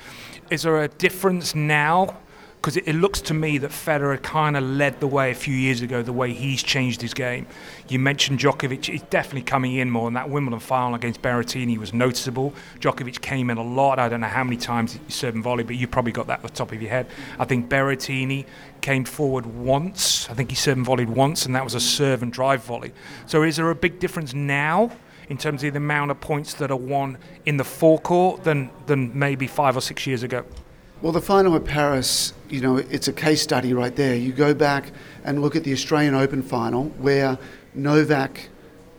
Is 0.49 0.63
there 0.63 0.81
a 0.81 0.87
difference 0.87 1.55
now 1.55 2.17
because 2.61 2.77
it, 2.77 2.87
it, 2.87 2.93
looks 2.93 3.21
to 3.21 3.33
me 3.33 3.57
that 3.57 3.71
Federer 3.71 4.21
kind 4.21 4.55
of 4.55 4.63
led 4.63 4.99
the 4.99 5.07
way 5.07 5.31
a 5.31 5.35
few 5.35 5.55
years 5.55 5.81
ago, 5.81 6.03
the 6.03 6.13
way 6.13 6.31
he's 6.31 6.61
changed 6.61 7.01
his 7.01 7.15
game. 7.15 7.47
You 7.89 7.97
mentioned 7.97 8.37
Djokovic, 8.37 8.85
he's 8.85 9.01
definitely 9.03 9.41
coming 9.41 9.73
in 9.73 9.89
more, 9.89 10.05
and 10.05 10.15
that 10.15 10.29
Wimbledon 10.29 10.59
final 10.59 10.93
against 10.93 11.23
Berrettini 11.23 11.79
was 11.79 11.91
noticeable. 11.91 12.53
Djokovic 12.79 13.19
came 13.21 13.49
in 13.49 13.57
a 13.57 13.63
lot. 13.63 13.97
I 13.97 14.09
don't 14.09 14.21
know 14.21 14.27
how 14.27 14.43
many 14.43 14.57
times 14.57 14.93
he 14.93 15.11
served 15.11 15.33
and 15.33 15.43
volley, 15.43 15.63
but 15.63 15.75
you 15.75 15.87
probably 15.87 16.11
got 16.11 16.27
that 16.27 16.43
at 16.43 16.43
the 16.43 16.49
top 16.49 16.71
of 16.71 16.79
your 16.79 16.91
head. 16.91 17.07
I 17.39 17.45
think 17.45 17.67
Berrettini 17.67 18.45
came 18.81 19.05
forward 19.05 19.47
once. 19.47 20.29
I 20.29 20.35
think 20.35 20.51
he 20.51 20.55
served 20.55 20.77
and 20.77 20.85
volleyed 20.85 21.09
once, 21.09 21.47
and 21.47 21.55
that 21.55 21.63
was 21.63 21.73
a 21.73 21.79
serve 21.79 22.21
and 22.21 22.31
drive 22.31 22.63
volley. 22.63 22.91
So 23.25 23.41
is 23.41 23.55
there 23.55 23.71
a 23.71 23.75
big 23.75 23.99
difference 23.99 24.33
now? 24.33 24.91
in 25.29 25.37
terms 25.37 25.63
of 25.63 25.71
the 25.71 25.77
amount 25.77 26.11
of 26.11 26.19
points 26.19 26.55
that 26.55 26.71
are 26.71 26.75
won 26.75 27.17
in 27.45 27.55
the 27.55 27.63
forecourt 27.63 28.43
than, 28.43 28.69
than 28.87 29.17
maybe 29.17 29.47
five 29.47 29.77
or 29.77 29.81
six 29.81 30.05
years 30.05 30.23
ago? 30.23 30.43
Well, 31.01 31.13
the 31.13 31.21
final 31.21 31.55
at 31.55 31.63
Paris, 31.63 32.33
you 32.51 32.59
know, 32.61 32.77
it's 32.77 33.07
a 33.07 33.13
case 33.13 33.41
study 33.41 33.73
right 33.73 33.95
there. 33.95 34.15
You 34.15 34.33
go 34.33 34.53
back 34.53 34.91
and 35.23 35.41
look 35.41 35.55
at 35.55 35.63
the 35.63 35.71
Australian 35.71 36.13
Open 36.15 36.43
final 36.43 36.85
where 36.99 37.37
Novak 37.73 38.49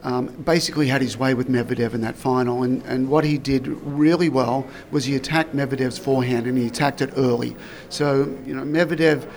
um, 0.03 0.27
basically 0.27 0.89
had 0.89 1.03
his 1.03 1.17
way 1.17 1.35
with 1.35 1.49
Medvedev 1.49 1.95
in 1.95 2.01
that 2.01 2.17
final. 2.17 2.63
And, 2.63 2.83
and 2.85 3.09
what 3.09 3.25
he 3.25 3.39
did 3.39 3.67
really 3.67 4.29
well 4.29 4.67
was 4.91 5.05
he 5.05 5.17
attacked 5.17 5.55
Medvedev's 5.55 5.99
forehand 5.99 6.47
and 6.47 6.57
he 6.57 6.67
attacked 6.67 7.03
it 7.03 7.13
early. 7.17 7.55
So, 7.89 8.37
you 8.45 8.55
know, 8.55 8.63
Medvedev, 8.63 9.31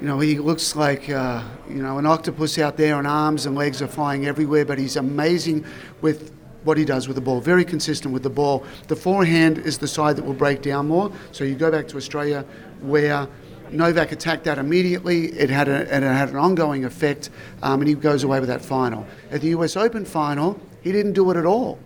you 0.00 0.08
know, 0.08 0.18
he 0.18 0.38
looks 0.38 0.74
like, 0.74 1.08
uh, 1.08 1.42
you 1.68 1.82
know, 1.82 1.98
an 1.98 2.06
octopus 2.06 2.58
out 2.58 2.76
there 2.76 2.98
and 2.98 3.06
arms 3.06 3.46
and 3.46 3.54
legs 3.54 3.80
are 3.80 3.88
flying 3.88 4.26
everywhere, 4.26 4.64
but 4.64 4.78
he's 4.78 4.96
amazing 4.96 5.64
with 6.00 6.32
what 6.64 6.76
he 6.76 6.84
does 6.84 7.06
with 7.06 7.14
the 7.14 7.20
ball. 7.22 7.40
Very 7.40 7.64
consistent 7.64 8.12
with 8.12 8.22
the 8.22 8.30
ball. 8.30 8.64
The 8.88 8.96
forehand 8.96 9.58
is 9.58 9.78
the 9.78 9.88
side 9.88 10.16
that 10.16 10.24
will 10.24 10.34
break 10.34 10.60
down 10.60 10.88
more. 10.88 11.10
So 11.32 11.44
you 11.44 11.54
go 11.54 11.70
back 11.70 11.88
to 11.88 11.96
Australia 11.96 12.44
where 12.82 13.26
Novak 13.72 14.12
attacked 14.12 14.44
that 14.44 14.58
immediately. 14.58 15.26
It 15.26 15.50
had, 15.50 15.68
a, 15.68 15.82
it 15.82 16.02
had 16.02 16.30
an 16.30 16.36
ongoing 16.36 16.84
effect, 16.84 17.30
um, 17.62 17.80
and 17.80 17.88
he 17.88 17.94
goes 17.94 18.24
away 18.24 18.40
with 18.40 18.48
that 18.48 18.62
final. 18.62 19.06
At 19.30 19.40
the 19.40 19.48
US 19.48 19.76
Open 19.76 20.04
final, 20.04 20.60
he 20.82 20.92
didn't 20.92 21.12
do 21.12 21.30
it 21.30 21.36
at 21.36 21.46
all. 21.46 21.78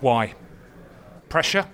Why? 0.00 0.34
Pressure? 1.28 1.66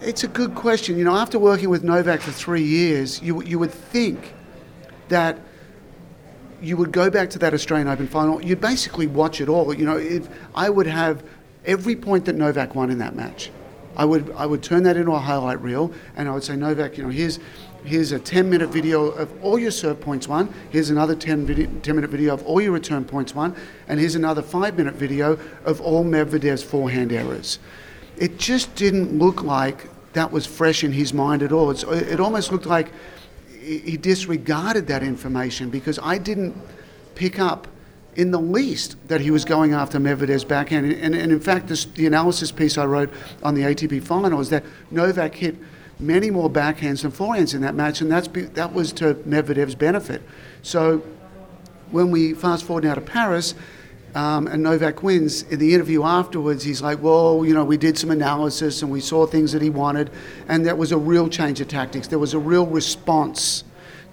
It's 0.00 0.24
a 0.24 0.28
good 0.28 0.54
question. 0.54 0.98
You 0.98 1.04
know, 1.04 1.16
after 1.16 1.38
working 1.38 1.70
with 1.70 1.84
Novak 1.84 2.20
for 2.20 2.32
three 2.32 2.62
years, 2.62 3.22
you, 3.22 3.42
you 3.42 3.58
would 3.58 3.70
think 3.70 4.34
that 5.08 5.38
you 6.60 6.76
would 6.76 6.92
go 6.92 7.10
back 7.10 7.30
to 7.30 7.38
that 7.40 7.54
Australian 7.54 7.88
Open 7.88 8.08
final. 8.08 8.42
You'd 8.42 8.60
basically 8.60 9.06
watch 9.06 9.40
it 9.40 9.48
all. 9.48 9.74
You 9.74 9.84
know, 9.84 9.96
if 9.96 10.28
I 10.54 10.70
would 10.70 10.86
have 10.86 11.24
every 11.64 11.96
point 11.96 12.24
that 12.26 12.36
Novak 12.36 12.74
won 12.74 12.90
in 12.90 12.98
that 12.98 13.14
match, 13.14 13.50
I 13.96 14.04
would 14.04 14.32
I 14.32 14.46
would 14.46 14.62
turn 14.62 14.82
that 14.84 14.96
into 14.96 15.12
a 15.12 15.18
highlight 15.18 15.60
reel, 15.60 15.92
and 16.16 16.28
I 16.28 16.32
would 16.32 16.42
say, 16.42 16.56
Novak, 16.56 16.96
you 16.98 17.04
know, 17.04 17.10
here's 17.10 17.38
here's 17.84 18.12
a 18.12 18.18
10 18.18 18.48
minute 18.48 18.70
video 18.70 19.06
of 19.06 19.30
all 19.44 19.58
your 19.58 19.70
serve 19.70 20.00
points 20.00 20.26
won. 20.26 20.52
Here's 20.70 20.90
another 20.90 21.14
10, 21.14 21.46
video, 21.46 21.70
10 21.82 21.94
minute 21.94 22.10
video 22.10 22.34
of 22.34 22.44
all 22.44 22.60
your 22.60 22.72
return 22.72 23.04
points 23.04 23.34
won, 23.34 23.54
and 23.88 24.00
here's 24.00 24.14
another 24.14 24.42
five 24.42 24.76
minute 24.76 24.94
video 24.94 25.38
of 25.64 25.80
all 25.80 26.04
Medvedev's 26.04 26.62
forehand 26.62 27.12
errors. 27.12 27.58
It 28.16 28.38
just 28.38 28.74
didn't 28.74 29.18
look 29.18 29.42
like 29.42 29.88
that 30.14 30.30
was 30.30 30.46
fresh 30.46 30.84
in 30.84 30.92
his 30.92 31.12
mind 31.12 31.42
at 31.42 31.52
all. 31.52 31.70
It's, 31.70 31.82
it 31.82 32.20
almost 32.20 32.52
looked 32.52 32.66
like 32.66 32.92
he 33.60 33.96
disregarded 33.96 34.86
that 34.88 35.02
information 35.02 35.70
because 35.70 35.98
I 36.02 36.18
didn't 36.18 36.54
pick 37.14 37.38
up 37.38 37.66
in 38.14 38.30
the 38.30 38.38
least 38.38 38.96
that 39.08 39.20
he 39.20 39.30
was 39.30 39.44
going 39.44 39.72
after 39.72 39.98
Medvedev's 39.98 40.44
backhand. 40.44 40.92
And, 40.92 41.14
and 41.14 41.32
in 41.32 41.40
fact, 41.40 41.68
this, 41.68 41.84
the 41.84 42.06
analysis 42.06 42.52
piece 42.52 42.78
I 42.78 42.84
wrote 42.84 43.12
on 43.42 43.54
the 43.54 43.62
ATP 43.62 44.02
final 44.02 44.40
is 44.40 44.50
that 44.50 44.64
Novak 44.90 45.34
hit 45.34 45.56
many 45.98 46.30
more 46.30 46.50
backhands 46.50 47.02
than 47.02 47.12
forehands 47.12 47.54
in 47.54 47.60
that 47.62 47.74
match, 47.74 48.00
and 48.00 48.10
that's 48.10 48.28
that 48.54 48.72
was 48.72 48.92
to 48.94 49.14
Medvedev's 49.26 49.74
benefit. 49.74 50.22
So 50.62 51.02
when 51.90 52.10
we 52.10 52.34
fast 52.34 52.64
forward 52.64 52.84
now 52.84 52.94
to 52.94 53.00
Paris, 53.00 53.54
um, 54.14 54.46
and 54.46 54.62
Novak 54.62 55.02
wins. 55.02 55.42
In 55.42 55.58
the 55.58 55.74
interview 55.74 56.04
afterwards, 56.04 56.62
he's 56.62 56.80
like, 56.80 57.02
"Well, 57.02 57.44
you 57.44 57.52
know, 57.52 57.64
we 57.64 57.76
did 57.76 57.98
some 57.98 58.10
analysis 58.10 58.82
and 58.82 58.90
we 58.90 59.00
saw 59.00 59.26
things 59.26 59.52
that 59.52 59.62
he 59.62 59.70
wanted, 59.70 60.10
and 60.48 60.64
that 60.66 60.78
was 60.78 60.92
a 60.92 60.98
real 60.98 61.28
change 61.28 61.60
of 61.60 61.68
tactics. 61.68 62.06
There 62.06 62.18
was 62.18 62.34
a 62.34 62.38
real 62.38 62.66
response 62.66 63.64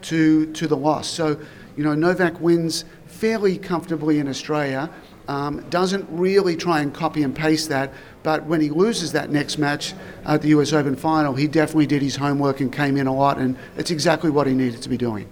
to 0.04 0.48
to 0.54 0.68
the 0.68 0.78
loss." 0.78 1.08
So, 1.08 1.38
you 1.78 1.84
know, 1.84 1.94
Novak 1.94 2.40
wins 2.42 2.84
fairly 3.06 3.58
comfortably 3.58 4.20
in 4.20 4.28
Australia. 4.28 4.90
Um, 5.28 5.64
doesn't 5.70 6.08
really 6.10 6.56
try 6.56 6.82
and 6.82 6.94
copy 6.94 7.22
and 7.22 7.34
paste 7.34 7.70
that, 7.70 7.94
but 8.24 8.46
when 8.46 8.62
he 8.62 8.70
loses 8.70 9.12
that 9.14 9.32
next 9.32 9.58
match 9.58 9.94
at 10.26 10.42
the 10.42 10.50
US 10.50 10.74
Open 10.74 10.96
final, 10.96 11.34
he 11.34 11.48
definitely 11.48 11.88
did 11.88 12.02
his 12.02 12.16
homework 12.16 12.60
and 12.60 12.72
came 12.72 12.98
in 12.98 13.08
a 13.08 13.14
lot, 13.14 13.38
and 13.38 13.58
it's 13.78 13.92
exactly 13.92 14.30
what 14.30 14.48
he 14.48 14.54
needed 14.54 14.82
to 14.82 14.90
be 14.90 14.98
doing. 14.98 15.28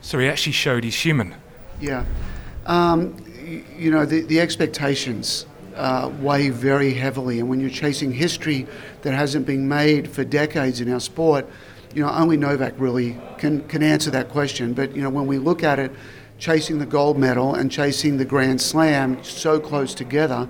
So 0.00 0.18
he 0.18 0.26
actually 0.26 0.52
showed 0.52 0.84
he's 0.84 0.96
human. 0.96 1.34
Yeah. 1.80 2.04
Um, 2.66 3.16
you 3.76 3.90
know, 3.90 4.06
the, 4.06 4.22
the 4.22 4.40
expectations 4.40 5.46
uh, 5.76 6.10
weigh 6.20 6.50
very 6.50 6.94
heavily, 6.94 7.40
and 7.40 7.48
when 7.48 7.60
you're 7.60 7.70
chasing 7.70 8.12
history 8.12 8.66
that 9.02 9.12
hasn't 9.12 9.46
been 9.46 9.68
made 9.68 10.10
for 10.10 10.24
decades 10.24 10.80
in 10.80 10.92
our 10.92 11.00
sport, 11.00 11.46
you 11.94 12.02
know, 12.02 12.10
only 12.10 12.36
Novak 12.36 12.74
really 12.78 13.18
can, 13.38 13.66
can 13.68 13.82
answer 13.82 14.10
that 14.10 14.28
question. 14.28 14.74
But, 14.74 14.94
you 14.94 15.02
know, 15.02 15.10
when 15.10 15.26
we 15.26 15.38
look 15.38 15.64
at 15.64 15.78
it, 15.78 15.90
chasing 16.38 16.78
the 16.78 16.86
gold 16.86 17.18
medal 17.18 17.54
and 17.54 17.70
chasing 17.70 18.16
the 18.16 18.24
Grand 18.24 18.60
Slam 18.60 19.22
so 19.24 19.58
close 19.58 19.94
together, 19.94 20.48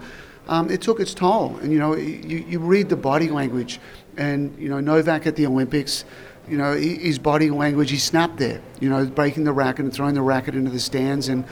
um, 0.50 0.68
it 0.68 0.82
took 0.82 1.00
its 1.00 1.14
toll. 1.14 1.56
And, 1.62 1.72
you 1.72 1.78
know, 1.78 1.94
you, 1.94 2.44
you 2.46 2.58
read 2.58 2.88
the 2.88 2.96
body 2.96 3.30
language, 3.30 3.80
and, 4.16 4.54
you 4.58 4.68
know, 4.68 4.80
Novak 4.80 5.26
at 5.26 5.36
the 5.36 5.46
Olympics, 5.46 6.04
you 6.48 6.58
know, 6.58 6.74
his 6.74 7.18
body 7.18 7.48
language, 7.48 7.90
he 7.90 7.96
snapped 7.96 8.36
there, 8.36 8.60
you 8.80 8.90
know, 8.90 9.06
breaking 9.06 9.44
the 9.44 9.52
racket 9.52 9.84
and 9.84 9.94
throwing 9.94 10.14
the 10.14 10.22
racket 10.22 10.56
into 10.56 10.70
the 10.70 10.80
stands. 10.80 11.28
And, 11.28 11.44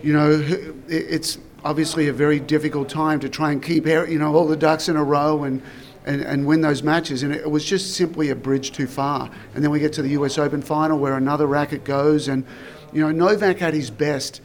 you 0.00 0.12
know, 0.12 0.40
it's 0.88 1.38
obviously 1.64 2.06
a 2.06 2.12
very 2.12 2.38
difficult 2.38 2.88
time 2.88 3.18
to 3.20 3.28
try 3.28 3.50
and 3.50 3.60
keep, 3.60 3.86
you 3.86 4.18
know, 4.18 4.32
all 4.34 4.46
the 4.46 4.56
ducks 4.56 4.88
in 4.88 4.94
a 4.94 5.02
row 5.02 5.42
and, 5.42 5.60
and, 6.06 6.22
and 6.22 6.46
win 6.46 6.60
those 6.60 6.84
matches. 6.84 7.24
And 7.24 7.34
it 7.34 7.50
was 7.50 7.64
just 7.64 7.94
simply 7.94 8.30
a 8.30 8.36
bridge 8.36 8.70
too 8.70 8.86
far. 8.86 9.28
And 9.54 9.64
then 9.64 9.72
we 9.72 9.80
get 9.80 9.92
to 9.94 10.02
the 10.02 10.10
US 10.10 10.38
Open 10.38 10.62
final 10.62 10.96
where 10.96 11.16
another 11.16 11.46
racket 11.46 11.82
goes. 11.82 12.28
And, 12.28 12.46
you 12.92 13.02
know, 13.02 13.10
Novak 13.10 13.60
at 13.60 13.74
his 13.74 13.90
best 13.90 14.40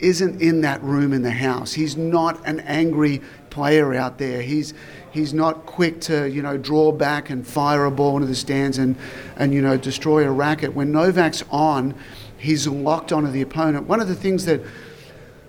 isn't 0.00 0.40
in 0.40 0.60
that 0.62 0.82
room 0.82 1.12
in 1.12 1.22
the 1.22 1.30
house. 1.30 1.72
He's 1.72 1.96
not 1.96 2.46
an 2.46 2.60
angry 2.60 3.20
player 3.50 3.94
out 3.94 4.18
there. 4.18 4.42
He's 4.42 4.74
he's 5.10 5.34
not 5.34 5.66
quick 5.66 6.00
to 6.02 6.28
you 6.28 6.42
know 6.42 6.56
draw 6.56 6.92
back 6.92 7.30
and 7.30 7.46
fire 7.46 7.84
a 7.84 7.90
ball 7.90 8.16
into 8.16 8.26
the 8.26 8.34
stands 8.34 8.78
and 8.78 8.96
and 9.36 9.52
you 9.52 9.62
know 9.62 9.76
destroy 9.76 10.26
a 10.26 10.30
racket. 10.30 10.74
When 10.74 10.92
Novak's 10.92 11.42
on, 11.50 11.94
he's 12.36 12.66
locked 12.66 13.12
onto 13.12 13.30
the 13.30 13.42
opponent. 13.42 13.86
One 13.86 14.00
of 14.00 14.08
the 14.08 14.14
things 14.14 14.44
that 14.44 14.60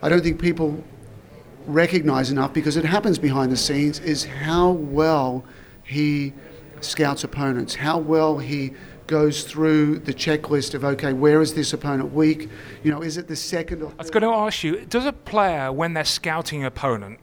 I 0.02 0.10
don't 0.10 0.24
think 0.24 0.40
people 0.40 0.84
recognize 1.66 2.32
enough 2.32 2.54
because 2.54 2.78
it 2.78 2.86
happens 2.86 3.20
behind 3.20 3.52
the 3.52 3.58
scenes 3.58 4.00
is 4.00 4.26
how 4.26 4.72
well 4.72 5.44
he 5.84 6.34
scouts 6.82 7.24
opponents, 7.24 7.76
how 7.76 7.98
well 7.98 8.38
he 8.38 8.74
goes 9.10 9.44
through 9.44 9.98
the 9.98 10.14
checklist 10.14 10.76
of 10.76 10.86
okay, 10.86 11.14
where 11.14 11.42
is 11.42 11.56
this 11.56 11.74
opponent 11.74 12.14
weak? 12.14 12.48
You 12.84 12.92
know, 12.92 13.02
is 13.02 13.18
it 13.18 13.28
the 13.28 13.36
second 13.36 13.82
or? 13.82 13.92
I 13.98 14.04
was 14.04 14.12
going 14.12 14.22
to 14.22 14.30
ask 14.30 14.64
you: 14.64 14.86
Does 14.86 15.06
a 15.06 15.12
player, 15.12 15.74
when 15.74 15.94
they're 15.94 16.06
scouting 16.06 16.62
an 16.62 16.68
opponent, 16.68 17.20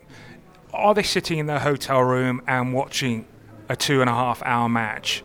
are 0.75 0.95
they 0.95 1.05
sitting 1.05 1.39
in 1.39 1.47
their 1.47 1.61
hotel 1.61 2.01
room 2.01 2.43
and 2.49 2.75
watching 2.75 3.25
a 3.69 3.77
two 3.77 4.01
and 4.01 4.11
a 4.11 4.13
half 4.13 4.43
hour 4.43 4.69
match, 4.69 5.23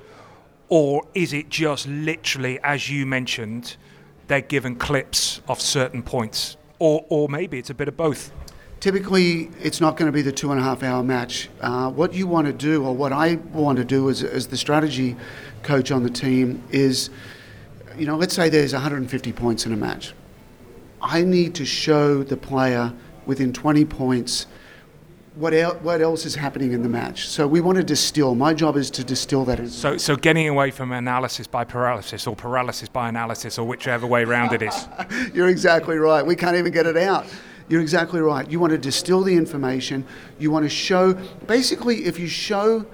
or 0.70 1.03
is 1.15 1.34
it 1.34 1.50
just 1.50 1.88
literally, 1.88 2.60
as 2.63 2.89
you 2.89 3.08
mentioned, 3.08 3.75
they're 4.27 4.41
given 4.41 4.75
clips 4.75 5.41
of 5.48 5.60
certain 5.60 6.03
points, 6.03 6.58
or 6.77 7.03
or 7.10 7.27
maybe 7.27 7.58
it's 7.58 7.72
a 7.72 7.74
bit 7.75 7.88
of 7.88 7.98
both? 7.98 8.32
Typically 8.81 9.50
it's 9.61 9.79
not 9.79 9.95
going 9.95 10.07
to 10.07 10.11
be 10.11 10.21
the 10.21 10.31
two 10.31 10.51
and 10.51 10.59
a 10.59 10.63
half 10.63 10.83
hour 10.83 11.01
match. 11.01 11.47
Uh, 11.61 11.89
what 11.89 12.13
you 12.13 12.27
want 12.27 12.47
to 12.47 12.53
do, 12.53 12.83
or 12.83 12.93
what 12.93 13.13
I 13.13 13.35
want 13.53 13.77
to 13.77 13.85
do 13.85 14.09
as, 14.09 14.21
as 14.21 14.47
the 14.47 14.57
strategy 14.57 15.15
coach 15.63 15.91
on 15.91 16.03
the 16.03 16.09
team, 16.09 16.61
is 16.71 17.09
you 17.97 18.05
know, 18.05 18.17
let's 18.17 18.33
say 18.33 18.50
there's 18.50 18.73
150 18.73 19.31
points 19.33 19.65
in 19.65 19.73
a 19.73 19.77
match. 19.77 20.13
I 21.01 21.23
need 21.23 21.55
to 21.55 21.65
show 21.65 22.23
the 22.23 22.38
player 22.38 22.93
within 23.25 23.53
20 23.53 23.85
points 23.85 24.47
what, 25.35 25.53
el- 25.53 25.75
what 25.75 26.01
else 26.01 26.25
is 26.25 26.35
happening 26.35 26.73
in 26.73 26.83
the 26.83 26.89
match. 26.89 27.27
So 27.27 27.47
we 27.47 27.61
want 27.61 27.77
to 27.77 27.83
distill. 27.83 28.35
My 28.35 28.53
job 28.53 28.75
is 28.75 28.89
to 28.91 29.03
distill 29.03 29.45
that. 29.45 29.69
So, 29.69 29.97
so 29.97 30.15
getting 30.15 30.47
away 30.47 30.71
from 30.71 30.91
analysis 30.91 31.47
by 31.47 31.63
paralysis 31.63 32.27
or 32.27 32.35
paralysis 32.35 32.89
by 32.89 33.09
analysis 33.09 33.57
or 33.57 33.67
whichever 33.67 34.05
way 34.05 34.25
round 34.25 34.53
it 34.53 34.61
is. 34.61 34.88
You're 35.33 35.50
exactly 35.50 35.97
right. 35.97 36.25
We 36.25 36.35
can't 36.35 36.57
even 36.57 36.71
get 36.71 36.85
it 36.85 36.97
out. 36.97 37.25
You're 37.72 37.80
exactly 37.80 38.20
right. 38.20 38.51
You 38.51 38.60
want 38.60 38.72
to 38.72 38.78
distill 38.78 39.24
the 39.24 39.34
information. 39.34 40.06
You 40.38 40.51
want 40.51 40.66
to 40.66 40.70
show, 40.70 41.13
basically, 41.48 42.04
if 42.04 42.20
you 42.20 42.28
show 42.28 42.86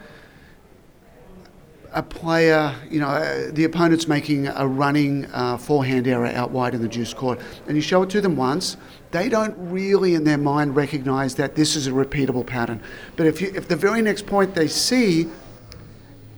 a 1.94 2.04
player, 2.04 2.76
you 2.88 3.00
know, 3.00 3.08
uh, 3.08 3.50
the 3.54 3.64
opponent's 3.64 4.08
making 4.08 4.46
a 4.50 4.68
running 4.68 5.26
uh, 5.34 5.58
forehand 5.58 6.08
error 6.08 6.28
out 6.28 6.52
wide 6.52 6.76
in 6.76 6.84
the 6.84 6.88
deuce 6.88 7.12
court, 7.12 7.40
and 7.66 7.76
you 7.76 7.82
show 7.82 8.04
it 8.04 8.12
to 8.12 8.22
them 8.22 8.38
once, 8.38 8.78
they 9.10 9.30
don't 9.30 9.56
really 9.58 10.14
in 10.14 10.24
their 10.24 10.38
mind 10.38 10.76
recognize 10.76 11.34
that 11.34 11.56
this 11.56 11.76
is 11.76 11.88
a 11.88 11.92
repeatable 11.92 12.46
pattern. 12.46 12.80
But 13.16 13.26
if, 13.26 13.42
you, 13.42 13.52
if 13.56 13.68
the 13.68 13.76
very 13.76 14.04
next 14.04 14.28
point 14.28 14.54
they 14.54 14.68
see, 14.68 15.26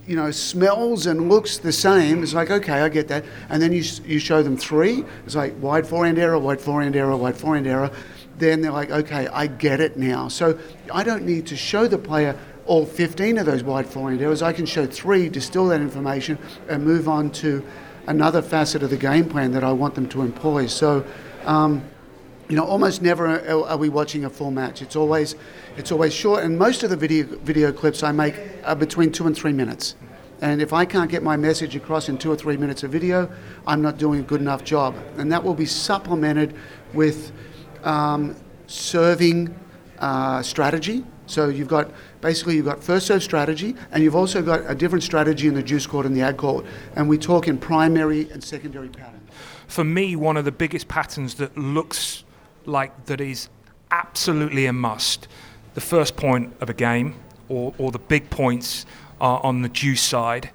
you 0.08 0.16
know, 0.16 0.32
smells 0.32 1.08
and 1.08 1.28
looks 1.28 1.58
the 1.58 1.74
same, 1.74 2.24
it's 2.24 2.34
like, 2.34 2.50
okay, 2.50 2.80
I 2.84 2.88
get 2.88 3.10
that. 3.10 3.26
And 3.50 3.62
then 3.62 3.74
you, 3.74 3.84
you 4.06 4.18
show 4.18 4.42
them 4.42 4.56
three, 4.56 5.04
it's 5.26 5.36
like 5.36 5.62
wide 5.62 5.86
forehand 5.86 6.18
error, 6.18 6.40
wide 6.40 6.62
forehand 6.62 6.96
error, 6.96 7.18
wide 7.18 7.36
forehand 7.36 7.68
error 7.68 7.92
then 8.40 8.62
they're 8.62 8.72
like, 8.72 8.92
okay, 8.92 9.28
I 9.28 9.48
get 9.48 9.80
it 9.80 9.98
now. 9.98 10.28
So 10.28 10.58
I 10.94 11.04
don't 11.04 11.26
need 11.26 11.48
to 11.48 11.56
show 11.56 11.88
the 11.88 11.98
player 11.98 12.38
all 12.66 12.86
15 12.86 13.38
of 13.40 13.46
those 13.46 13.64
wide 13.64 13.88
forehand 13.88 14.22
errors. 14.22 14.42
I 14.42 14.54
can 14.54 14.66
show 14.66 14.86
three, 14.86 15.28
distill 15.28 15.68
that 15.70 15.82
information, 15.82 16.38
and 16.68 16.86
move 16.86 17.08
on 17.08 17.32
to 17.32 17.66
another 18.08 18.42
facet 18.42 18.84
of 18.84 18.90
the 18.90 18.98
game 18.98 19.28
plan 19.28 19.52
that 19.52 19.64
I 19.64 19.72
want 19.72 19.96
them 19.96 20.08
to 20.10 20.22
employ. 20.22 20.68
So, 20.68 21.06
um, 21.46 21.84
you 22.48 22.56
know, 22.56 22.64
almost 22.64 23.02
never 23.02 23.28
are 23.50 23.78
we 23.78 23.90
watching 23.90 24.26
a 24.26 24.30
full 24.30 24.52
match. 24.52 24.82
It's 24.82 24.96
always, 24.96 25.36
it's 25.78 25.92
always 25.92 26.14
short, 26.14 26.44
and 26.44 26.58
most 26.58 26.84
of 26.84 26.90
the 26.90 26.96
video 26.96 27.26
video 27.26 27.72
clips 27.72 28.02
I 28.02 28.12
make 28.12 28.36
are 28.64 28.76
between 28.76 29.12
two 29.12 29.28
and 29.28 29.36
three 29.36 29.54
minutes. 29.54 29.96
And 30.42 30.62
if 30.62 30.72
I 30.72 30.86
can't 30.86 31.12
get 31.12 31.22
my 31.22 31.36
message 31.36 31.76
across 31.76 32.08
in 32.08 32.18
two 32.18 32.32
or 32.32 32.36
three 32.36 32.56
minutes 32.56 32.84
of 32.84 32.92
video, 32.92 33.30
I'm 33.68 33.82
not 33.82 33.98
doing 33.98 34.22
a 34.22 34.24
good 34.24 34.42
enough 34.42 34.64
job. 34.64 34.96
And 35.18 35.32
that 35.32 35.44
will 35.44 35.54
be 35.54 35.66
supplemented 35.66 36.56
with 36.94 37.32
um, 37.84 38.36
serving 38.68 39.58
uh, 40.00 40.42
strategy. 40.42 41.04
So 41.26 41.50
you've 41.50 41.68
got 41.68 41.92
basically 42.22 42.56
you've 42.56 42.66
got 42.66 42.84
first 42.84 43.08
serve 43.08 43.22
strategy, 43.22 43.76
and 43.92 44.04
you've 44.04 44.16
also 44.16 44.42
got 44.42 44.62
a 44.66 44.74
different 44.74 45.04
strategy 45.04 45.48
in 45.48 45.54
the 45.54 45.64
deuce 45.64 45.86
court 45.86 46.06
and 46.06 46.16
the 46.16 46.22
ad 46.22 46.38
court. 46.38 46.66
And 46.96 47.08
we 47.08 47.18
talk 47.18 47.48
in 47.48 47.58
primary 47.58 48.30
and 48.32 48.44
secondary 48.44 48.90
patterns. 48.90 49.30
For 49.68 49.84
me, 49.84 50.16
one 50.16 50.38
of 50.38 50.46
the 50.46 50.52
biggest 50.52 50.88
patterns 50.88 51.36
that 51.36 51.56
looks 51.56 52.24
like 52.66 53.06
that 53.06 53.22
is 53.22 53.50
absolutely 53.92 54.66
a 54.66 54.74
must. 54.74 55.28
The 55.76 55.82
first 55.82 56.16
point 56.16 56.56
of 56.62 56.70
a 56.70 56.74
game, 56.74 57.16
or, 57.48 57.74
or 57.78 57.92
the 57.92 58.00
big 58.00 58.30
points, 58.32 58.88
are 59.22 59.40
on 59.44 59.62
the 59.62 59.70
deuce 59.70 60.02
side. 60.02 60.50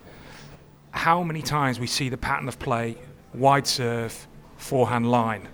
How 0.90 1.22
many 1.22 1.42
times 1.42 1.78
we 1.78 1.86
see 1.86 2.08
the 2.08 2.16
pattern 2.16 2.48
of 2.48 2.58
play, 2.58 2.96
wide 3.32 3.66
serve, 3.66 4.26
forehand 4.56 5.10
line 5.10 5.48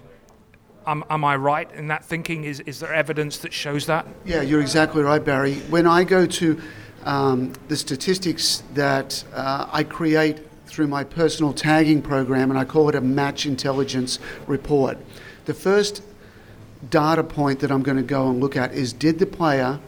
Am, 0.86 1.04
am, 1.10 1.24
I 1.24 1.36
right 1.36 1.70
in 1.72 1.88
that 1.88 2.04
thinking? 2.04 2.44
Is, 2.44 2.60
is 2.60 2.80
there 2.80 2.92
evidence 2.92 3.38
that 3.38 3.52
shows 3.52 3.86
that? 3.86 4.06
Yeah, 4.24 4.40
you're 4.40 4.60
exactly 4.60 5.02
right, 5.02 5.22
Barry. 5.22 5.56
When 5.68 5.86
I 5.86 6.04
go 6.04 6.26
to 6.26 6.60
um, 7.04 7.52
the 7.68 7.76
statistics 7.76 8.62
that 8.74 9.22
uh, 9.34 9.68
I 9.70 9.84
create 9.84 10.40
through 10.66 10.88
my 10.88 11.04
personal 11.04 11.52
tagging 11.52 12.00
program, 12.00 12.50
and 12.50 12.58
I 12.58 12.64
call 12.64 12.88
it 12.88 12.94
a 12.94 13.00
match 13.00 13.44
intelligence 13.44 14.18
report, 14.46 14.96
the 15.44 15.54
first 15.54 16.02
data 16.88 17.24
point 17.24 17.60
that 17.60 17.70
I'm 17.70 17.82
going 17.82 17.98
to 17.98 18.02
go 18.02 18.30
and 18.30 18.40
look 18.40 18.56
at 18.56 18.72
is 18.72 18.92
did 18.92 19.18
the 19.18 19.26
player 19.26 19.80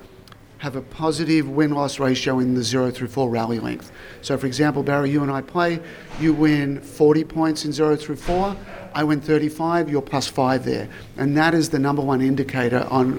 have 0.62 0.76
a 0.76 0.80
positive 0.80 1.48
win 1.48 1.72
loss 1.72 1.98
ratio 1.98 2.38
in 2.38 2.54
the 2.54 2.62
zero 2.62 2.88
through 2.88 3.08
four 3.08 3.28
rally 3.28 3.58
length. 3.58 3.90
So, 4.20 4.38
for 4.38 4.46
example, 4.46 4.84
Barry, 4.84 5.10
you 5.10 5.20
and 5.24 5.32
I 5.32 5.40
play, 5.42 5.80
you 6.20 6.32
win 6.32 6.80
40 6.80 7.24
points 7.24 7.64
in 7.64 7.72
zero 7.72 7.96
through 7.96 8.14
four, 8.14 8.56
I 8.94 9.02
win 9.02 9.20
35, 9.20 9.90
you're 9.90 10.00
plus 10.00 10.28
five 10.28 10.64
there. 10.64 10.88
And 11.16 11.36
that 11.36 11.52
is 11.52 11.70
the 11.70 11.80
number 11.80 12.00
one 12.00 12.20
indicator 12.20 12.86
on 12.90 13.14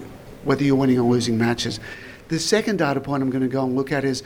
whether 0.45 0.63
you're 0.63 0.77
winning 0.77 0.97
or 0.97 1.11
losing 1.11 1.37
matches. 1.37 1.81
The 2.29 2.39
second 2.39 2.77
data 2.77 3.01
point 3.01 3.21
I'm 3.21 3.29
going 3.29 3.43
to 3.43 3.49
go 3.49 3.65
and 3.65 3.75
look 3.75 3.91
at 3.91 4.05
is 4.05 4.23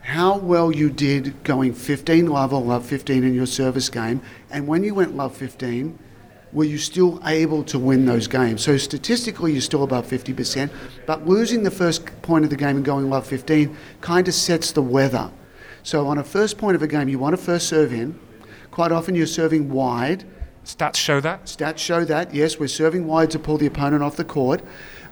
how 0.00 0.38
well 0.38 0.72
you 0.72 0.88
did 0.88 1.44
going 1.44 1.74
15 1.74 2.26
love 2.26 2.54
or 2.54 2.62
love 2.62 2.86
15 2.86 3.22
in 3.22 3.34
your 3.34 3.44
service 3.44 3.90
game, 3.90 4.22
and 4.50 4.66
when 4.66 4.82
you 4.82 4.94
went 4.94 5.14
love 5.14 5.36
15, 5.36 5.98
were 6.52 6.64
you 6.64 6.78
still 6.78 7.20
able 7.26 7.62
to 7.64 7.78
win 7.78 8.06
those 8.06 8.26
games? 8.26 8.62
So 8.62 8.78
statistically, 8.78 9.52
you're 9.52 9.60
still 9.60 9.82
above 9.82 10.06
50%, 10.06 10.70
but 11.04 11.26
losing 11.26 11.62
the 11.62 11.70
first 11.70 12.15
point 12.26 12.44
of 12.44 12.50
the 12.50 12.56
game 12.56 12.76
and 12.76 12.84
going 12.84 13.08
love 13.08 13.26
15 13.26 13.76
kind 14.00 14.28
of 14.28 14.34
sets 14.34 14.72
the 14.72 14.82
weather. 14.82 15.30
So 15.82 16.06
on 16.08 16.18
a 16.18 16.24
first 16.24 16.58
point 16.58 16.74
of 16.74 16.82
a 16.82 16.86
game, 16.86 17.08
you 17.08 17.18
want 17.18 17.36
to 17.36 17.42
first 17.42 17.68
serve 17.68 17.92
in. 17.92 18.18
Quite 18.72 18.92
often, 18.92 19.14
you're 19.14 19.26
serving 19.26 19.70
wide. 19.70 20.24
Stats 20.64 20.96
show 20.96 21.20
that. 21.20 21.44
Stats 21.44 21.78
show 21.78 22.04
that. 22.04 22.34
Yes, 22.34 22.58
we're 22.58 22.66
serving 22.66 23.06
wide 23.06 23.30
to 23.30 23.38
pull 23.38 23.56
the 23.56 23.66
opponent 23.66 24.02
off 24.02 24.16
the 24.16 24.24
court. 24.24 24.62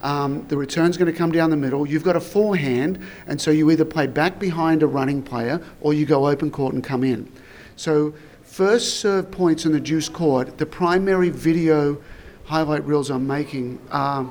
Um, 0.03 0.45
the 0.49 0.57
return's 0.57 0.99
going 0.99 1.11
to 1.11 1.17
come 1.17 1.33
down 1.33 1.49
the 1.51 1.57
middle. 1.57 1.87
You've 1.87 2.03
got 2.03 2.17
a 2.17 2.21
forehand, 2.21 2.99
and 3.27 3.41
so 3.41 3.51
you 3.53 3.71
either 3.71 3.85
play 3.85 4.07
back 4.07 4.39
behind 4.39 4.83
a 4.83 4.87
running 4.87 5.23
player 5.23 5.63
or 5.81 5.95
you 5.95 6.05
go 6.05 6.29
open 6.29 6.51
court 6.51 6.75
and 6.75 6.83
come 6.83 7.05
in. 7.05 7.31
So 7.77 8.13
first 8.43 8.99
serve 9.01 9.31
points 9.31 9.65
in 9.65 9.73
the 9.73 9.81
deuce 9.81 10.09
court, 10.09 10.59
the 10.59 10.67
primary 10.67 11.31
video 11.31 12.03
highlight 12.45 12.85
reels 12.85 13.11
I'm 13.11 13.27
making 13.27 13.81
are 13.91 14.31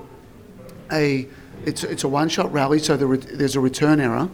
a 0.91 1.27
it's, 1.65 1.83
it's 1.83 2.03
a 2.03 2.07
one-shot 2.07 2.51
rally, 2.51 2.79
so 2.79 2.95
re- 2.95 3.17
there's 3.17 3.55
a 3.55 3.59
return 3.59 3.99
error. 3.99 4.29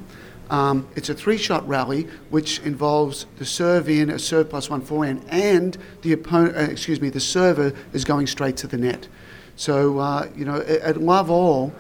Um, 0.50 0.88
it's 0.96 1.10
a 1.10 1.14
three-shot 1.14 1.68
rally, 1.68 2.08
which 2.30 2.60
involves 2.60 3.28
the 3.38 3.46
serve 3.46 3.88
in, 3.88 4.10
a 4.10 4.18
serve 4.18 4.50
plus 4.50 4.70
one 4.70 4.82
forehand, 4.82 5.24
and 5.30 5.78
the 6.02 6.14
opponent. 6.14 6.58
Uh, 6.58 6.72
excuse 6.72 7.00
me, 7.02 7.10
the 7.10 7.20
server 7.20 7.74
is 7.94 8.04
going 8.04 8.26
straight 8.26 8.58
to 8.58 8.68
the 8.68 8.78
net. 8.78 9.08
So 9.56 10.00
uh, 10.00 10.28
you 10.36 10.46
know, 10.46 10.62
at, 10.62 10.82
at 10.82 10.98
love 10.98 11.30
all, 11.30 11.72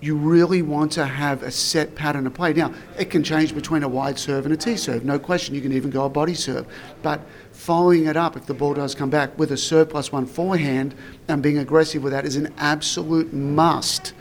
you 0.00 0.14
really 0.14 0.62
want 0.62 0.92
to 0.92 1.04
have 1.04 1.42
a 1.42 1.50
set 1.50 1.94
pattern 1.96 2.26
of 2.26 2.34
play. 2.34 2.52
Now, 2.52 2.72
it 2.98 3.10
can 3.10 3.24
change 3.24 3.54
between 3.54 3.82
a 3.82 3.88
wide 3.88 4.18
serve 4.18 4.44
and 4.44 4.54
a 4.54 4.56
tee 4.56 4.76
serve, 4.76 5.04
no 5.04 5.18
question. 5.18 5.54
You 5.54 5.60
can 5.60 5.72
even 5.72 5.90
go 5.90 6.04
a 6.04 6.08
body 6.08 6.34
serve. 6.34 6.66
But 7.02 7.20
following 7.50 8.06
it 8.06 8.16
up, 8.16 8.36
if 8.36 8.46
the 8.46 8.54
ball 8.54 8.74
does 8.74 8.94
come 8.94 9.10
back 9.10 9.36
with 9.36 9.50
a 9.50 9.56
serve 9.56 9.90
plus 9.90 10.12
one 10.12 10.26
forehand 10.26 10.94
and 11.26 11.42
being 11.42 11.58
aggressive 11.58 12.02
with 12.02 12.12
that 12.12 12.24
is 12.24 12.36
an 12.36 12.54
absolute 12.58 13.32
must. 13.32 14.12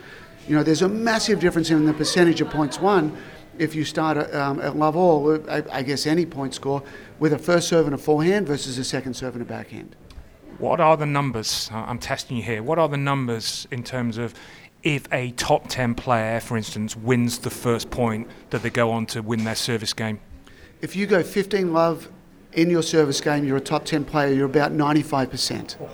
You 0.47 0.55
know, 0.55 0.63
there's 0.63 0.81
a 0.81 0.89
massive 0.89 1.39
difference 1.39 1.69
in 1.69 1.85
the 1.85 1.93
percentage 1.93 2.39
of 2.39 2.49
points 2.49 2.79
won 2.79 3.15
if 3.59 3.75
you 3.75 3.83
start 3.83 4.33
um, 4.33 4.59
at 4.61 4.75
love 4.75 4.95
all, 4.95 5.39
I, 5.49 5.63
I 5.71 5.81
guess 5.81 6.05
any 6.05 6.25
point 6.25 6.53
score, 6.53 6.83
with 7.19 7.33
a 7.33 7.39
first 7.39 7.67
serve 7.67 7.85
and 7.85 7.95
a 7.95 7.97
forehand 7.97 8.47
versus 8.47 8.77
a 8.77 8.83
second 8.83 9.15
serve 9.15 9.33
and 9.33 9.41
a 9.41 9.45
backhand. 9.45 9.95
What 10.59 10.79
are 10.79 10.95
the 10.95 11.05
numbers? 11.05 11.69
I'm 11.71 11.99
testing 11.99 12.37
you 12.37 12.43
here. 12.43 12.63
What 12.63 12.79
are 12.79 12.87
the 12.87 12.97
numbers 12.97 13.67
in 13.71 13.83
terms 13.83 14.17
of 14.17 14.33
if 14.83 15.11
a 15.11 15.31
top 15.31 15.67
10 15.67 15.95
player, 15.95 16.39
for 16.39 16.55
instance, 16.55 16.95
wins 16.95 17.39
the 17.39 17.49
first 17.49 17.89
point, 17.89 18.27
that 18.51 18.63
they 18.63 18.69
go 18.69 18.91
on 18.91 19.05
to 19.07 19.21
win 19.21 19.43
their 19.43 19.55
service 19.55 19.93
game? 19.93 20.19
If 20.81 20.95
you 20.95 21.07
go 21.07 21.23
15 21.23 21.73
love 21.73 22.09
in 22.53 22.69
your 22.69 22.83
service 22.83 23.21
game, 23.21 23.43
you're 23.43 23.57
a 23.57 23.61
top 23.61 23.85
10 23.85 24.05
player, 24.05 24.33
you're 24.33 24.45
about 24.45 24.71
95%. 24.71 25.75
Oh, 25.81 25.89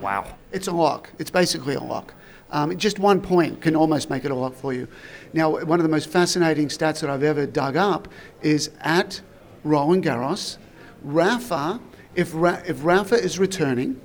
wow. 0.00 0.36
It's 0.52 0.68
a 0.68 0.72
lock. 0.72 1.10
It's 1.18 1.30
basically 1.30 1.74
a 1.74 1.80
lock. 1.82 2.14
Um, 2.50 2.76
just 2.78 2.98
one 2.98 3.20
point 3.20 3.60
can 3.60 3.76
almost 3.76 4.08
make 4.08 4.24
it 4.24 4.30
all 4.30 4.44
up 4.44 4.54
for 4.54 4.72
you. 4.72 4.88
Now, 5.32 5.50
one 5.50 5.78
of 5.78 5.82
the 5.82 5.88
most 5.88 6.08
fascinating 6.08 6.68
stats 6.68 7.00
that 7.00 7.10
I've 7.10 7.22
ever 7.22 7.46
dug 7.46 7.76
up 7.76 8.08
is 8.40 8.70
at 8.80 9.20
Roland 9.64 10.04
Garros, 10.04 10.56
Rafa, 11.02 11.80
if, 12.14 12.30
Ra- 12.34 12.62
if 12.66 12.84
Rafa 12.84 13.16
is 13.16 13.38
returning, 13.38 14.00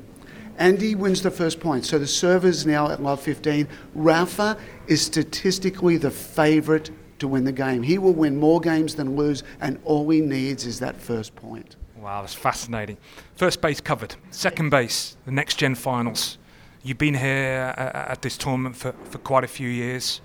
Andy 0.57 0.93
wins 0.93 1.21
the 1.21 1.31
first 1.31 1.59
point. 1.59 1.85
So 1.85 1.97
the 1.97 2.07
server's 2.07 2.65
now 2.65 2.91
at 2.91 3.01
love 3.01 3.21
15. 3.21 3.67
Rafa 3.95 4.57
is 4.87 5.01
statistically 5.01 5.97
the 5.97 6.11
favourite 6.11 6.91
to 7.19 7.27
win 7.27 7.43
the 7.45 7.51
game. 7.51 7.81
He 7.81 7.97
will 7.97 8.13
win 8.13 8.37
more 8.37 8.59
games 8.59 8.95
than 8.95 9.15
lose, 9.15 9.43
and 9.61 9.79
all 9.85 10.07
he 10.09 10.21
needs 10.21 10.65
is 10.65 10.79
that 10.79 10.97
first 10.97 11.35
point. 11.35 11.75
Wow, 11.95 12.21
that's 12.21 12.33
fascinating. 12.33 12.97
First 13.35 13.61
base 13.61 13.79
covered. 13.79 14.15
Second 14.29 14.69
base, 14.69 15.15
the 15.25 15.31
next 15.31 15.55
gen 15.55 15.73
finals. 15.73 16.37
You've 16.85 16.97
been 16.97 17.13
here 17.13 17.73
uh, 17.77 18.11
at 18.11 18.21
this 18.23 18.37
tournament 18.37 18.75
for, 18.75 18.91
for 19.09 19.17
quite 19.19 19.45
a 19.45 19.47
few 19.47 19.69
years. 19.69 20.19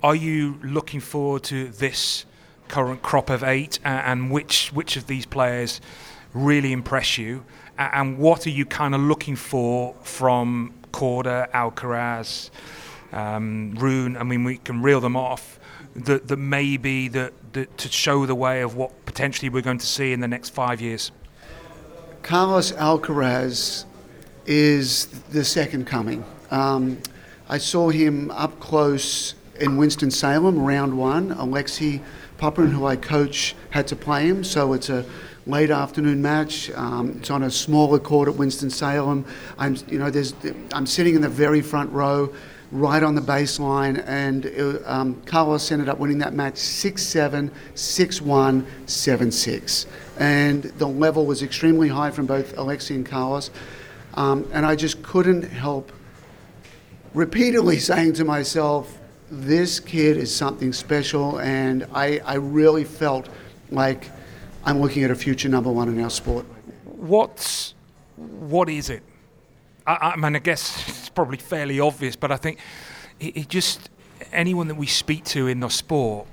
Are 0.00 0.14
you 0.14 0.60
looking 0.62 1.00
forward 1.00 1.42
to 1.44 1.66
this 1.66 2.24
current 2.68 3.02
crop 3.02 3.30
of 3.30 3.42
eight, 3.42 3.80
and 3.82 4.30
which 4.30 4.68
which 4.72 4.96
of 4.96 5.08
these 5.08 5.26
players 5.26 5.80
really 6.32 6.70
impress 6.70 7.18
you? 7.18 7.44
And 7.76 8.16
what 8.16 8.46
are 8.46 8.50
you 8.50 8.64
kind 8.64 8.94
of 8.94 9.00
looking 9.00 9.34
for 9.34 9.96
from 10.04 10.74
Korda, 10.92 11.50
Alcaraz, 11.50 12.50
um, 13.10 13.74
Rune? 13.74 14.16
I 14.16 14.22
mean, 14.22 14.44
we 14.44 14.58
can 14.58 14.82
reel 14.82 15.00
them 15.00 15.16
off. 15.16 15.58
That 15.96 16.28
that 16.28 16.36
maybe 16.36 17.08
that 17.08 17.32
to 17.52 17.88
show 17.88 18.24
the 18.24 18.36
way 18.36 18.62
of 18.62 18.76
what 18.76 19.04
potentially 19.04 19.48
we're 19.48 19.62
going 19.62 19.78
to 19.78 19.86
see 19.86 20.12
in 20.12 20.20
the 20.20 20.28
next 20.28 20.50
five 20.50 20.80
years. 20.80 21.10
Carlos 22.22 22.70
Alcaraz 22.72 23.84
is 24.46 25.06
the 25.30 25.44
second 25.44 25.86
coming. 25.86 26.24
Um, 26.50 26.98
I 27.48 27.58
saw 27.58 27.90
him 27.90 28.30
up 28.30 28.58
close 28.60 29.34
in 29.60 29.76
Winston-Salem, 29.76 30.58
round 30.58 30.96
one. 30.96 31.32
Alexei 31.32 32.00
Popyrin, 32.38 32.72
who 32.72 32.86
I 32.86 32.96
coach, 32.96 33.54
had 33.70 33.86
to 33.88 33.96
play 33.96 34.26
him, 34.26 34.44
so 34.44 34.72
it's 34.72 34.88
a 34.88 35.04
late 35.46 35.70
afternoon 35.70 36.22
match. 36.22 36.70
Um, 36.70 37.16
it's 37.18 37.30
on 37.30 37.42
a 37.42 37.50
smaller 37.50 37.98
court 37.98 38.28
at 38.28 38.34
Winston-Salem. 38.34 39.24
I'm, 39.58 39.76
you 39.88 39.98
know, 39.98 40.10
there's, 40.10 40.34
I'm 40.72 40.86
sitting 40.86 41.14
in 41.14 41.20
the 41.20 41.28
very 41.28 41.60
front 41.60 41.92
row, 41.92 42.32
right 42.72 43.02
on 43.02 43.14
the 43.14 43.20
baseline, 43.20 44.02
and 44.06 44.46
it, 44.46 44.82
um, 44.86 45.20
Carlos 45.26 45.70
ended 45.70 45.88
up 45.88 45.98
winning 45.98 46.18
that 46.18 46.32
match 46.32 46.54
6-7, 46.54 47.50
6-1, 47.74 48.64
7-6. 48.86 49.86
And 50.18 50.62
the 50.62 50.88
level 50.88 51.26
was 51.26 51.42
extremely 51.42 51.88
high 51.88 52.10
from 52.10 52.26
both 52.26 52.56
Alexei 52.56 52.94
and 52.94 53.06
Carlos. 53.06 53.50
Um, 54.14 54.48
and 54.52 54.64
I 54.64 54.76
just 54.76 55.02
couldn't 55.02 55.42
help 55.42 55.92
repeatedly 57.14 57.78
saying 57.78 58.14
to 58.14 58.24
myself, 58.24 58.98
this 59.30 59.80
kid 59.80 60.16
is 60.16 60.34
something 60.34 60.72
special, 60.72 61.40
and 61.40 61.86
I, 61.92 62.20
I 62.24 62.34
really 62.34 62.84
felt 62.84 63.28
like 63.70 64.10
I'm 64.64 64.80
looking 64.80 65.04
at 65.04 65.10
a 65.10 65.14
future 65.14 65.48
number 65.48 65.70
one 65.70 65.88
in 65.88 66.00
our 66.02 66.10
sport. 66.10 66.46
What's 66.84 67.74
what 68.16 68.68
is 68.68 68.90
it? 68.90 69.02
I, 69.86 70.12
I 70.14 70.16
mean, 70.16 70.36
I 70.36 70.38
guess 70.38 70.88
it's 70.88 71.08
probably 71.08 71.38
fairly 71.38 71.80
obvious, 71.80 72.16
but 72.16 72.30
I 72.30 72.36
think 72.36 72.58
it, 73.18 73.36
it 73.36 73.48
just 73.48 73.90
anyone 74.32 74.68
that 74.68 74.76
we 74.76 74.86
speak 74.86 75.24
to 75.24 75.48
in 75.48 75.60
the 75.60 75.68
sport 75.68 76.26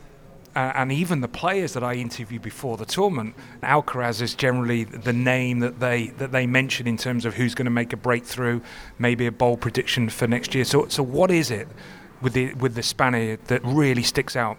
uh, 0.55 0.71
and 0.75 0.91
even 0.91 1.21
the 1.21 1.27
players 1.27 1.73
that 1.73 1.83
I 1.83 1.93
interview 1.93 2.39
before 2.39 2.75
the 2.77 2.85
tournament, 2.85 3.35
Alcaraz 3.63 4.21
is 4.21 4.35
generally 4.35 4.83
the 4.83 5.13
name 5.13 5.59
that 5.59 5.79
they 5.79 6.07
that 6.17 6.31
they 6.31 6.45
mention 6.45 6.87
in 6.87 6.97
terms 6.97 7.25
of 7.25 7.35
who's 7.35 7.55
going 7.55 7.65
to 7.65 7.71
make 7.71 7.93
a 7.93 7.97
breakthrough, 7.97 8.61
maybe 8.99 9.25
a 9.25 9.31
bold 9.31 9.61
prediction 9.61 10.09
for 10.09 10.27
next 10.27 10.53
year. 10.53 10.65
So, 10.65 10.87
so 10.89 11.03
what 11.03 11.31
is 11.31 11.51
it 11.51 11.67
with 12.21 12.33
the 12.33 12.53
with 12.55 12.75
the 12.75 12.83
Spaniard 12.83 13.45
that 13.45 13.63
really 13.63 14.03
sticks 14.03 14.35
out? 14.35 14.57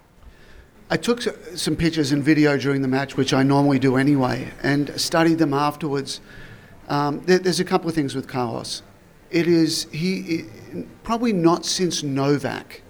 I 0.88 0.96
took 0.96 1.22
some 1.56 1.76
pictures 1.76 2.12
and 2.12 2.22
video 2.22 2.56
during 2.56 2.82
the 2.82 2.88
match, 2.88 3.16
which 3.16 3.32
I 3.32 3.42
normally 3.42 3.78
do 3.78 3.96
anyway, 3.96 4.48
and 4.62 4.98
studied 5.00 5.38
them 5.38 5.54
afterwards. 5.54 6.20
Um, 6.88 7.22
there, 7.24 7.38
there's 7.38 7.60
a 7.60 7.64
couple 7.64 7.88
of 7.88 7.94
things 7.94 8.14
with 8.14 8.28
Carlos. 8.28 8.82
It 9.30 9.46
is 9.46 9.86
he 9.92 10.20
it, 10.20 11.02
probably 11.02 11.32
not 11.32 11.66
since 11.66 12.02
Novak 12.02 12.82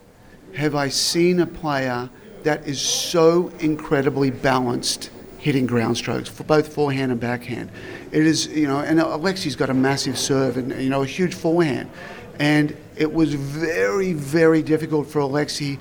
have 0.55 0.75
I 0.75 0.89
seen 0.89 1.41
a 1.41 1.47
player 1.47 2.11
that 2.45 2.67
is 2.67 2.81
so 2.81 3.49
incredibly 3.61 4.31
balanced 4.31 5.11
hitting 5.39 5.67
ground 5.67 5.97
strokes 5.97 6.29
for 6.29 6.45
both 6.45 6.73
forehand 6.73 7.11
and 7.11 7.21
backhand. 7.21 7.71
It 8.13 8.25
is, 8.25 8.47
you 8.47 8.69
know, 8.69 8.79
and 8.79 9.01
Alexei's 9.01 9.57
got 9.57 9.71
a 9.71 9.75
massive 9.75 10.17
serve 10.17 10.57
and, 10.57 10.73
you 10.81 10.89
know, 10.89 11.03
a 11.03 11.07
huge 11.07 11.35
forehand. 11.35 11.91
And 12.39 12.77
it 12.97 13.13
was 13.13 13.35
very, 13.35 14.13
very 14.13 14.63
difficult 14.63 15.09
for 15.09 15.19
Alexei 15.19 15.79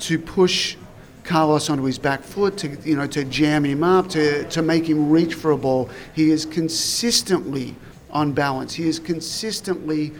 to 0.00 0.18
push 0.18 0.76
Carlos 1.24 1.68
onto 1.68 1.84
his 1.84 1.98
back 1.98 2.22
foot, 2.22 2.56
to, 2.58 2.68
you 2.84 2.96
know, 2.96 3.06
to 3.08 3.24
jam 3.24 3.64
him 3.64 3.82
up, 3.82 4.08
to, 4.10 4.48
to 4.50 4.62
make 4.62 4.88
him 4.88 5.10
reach 5.10 5.34
for 5.34 5.50
a 5.50 5.58
ball. 5.58 5.90
He 6.14 6.30
is 6.30 6.46
consistently 6.46 7.74
on 8.10 8.32
balance. 8.32 8.74
He 8.74 8.88
is 8.88 8.98
consistently 8.98 10.12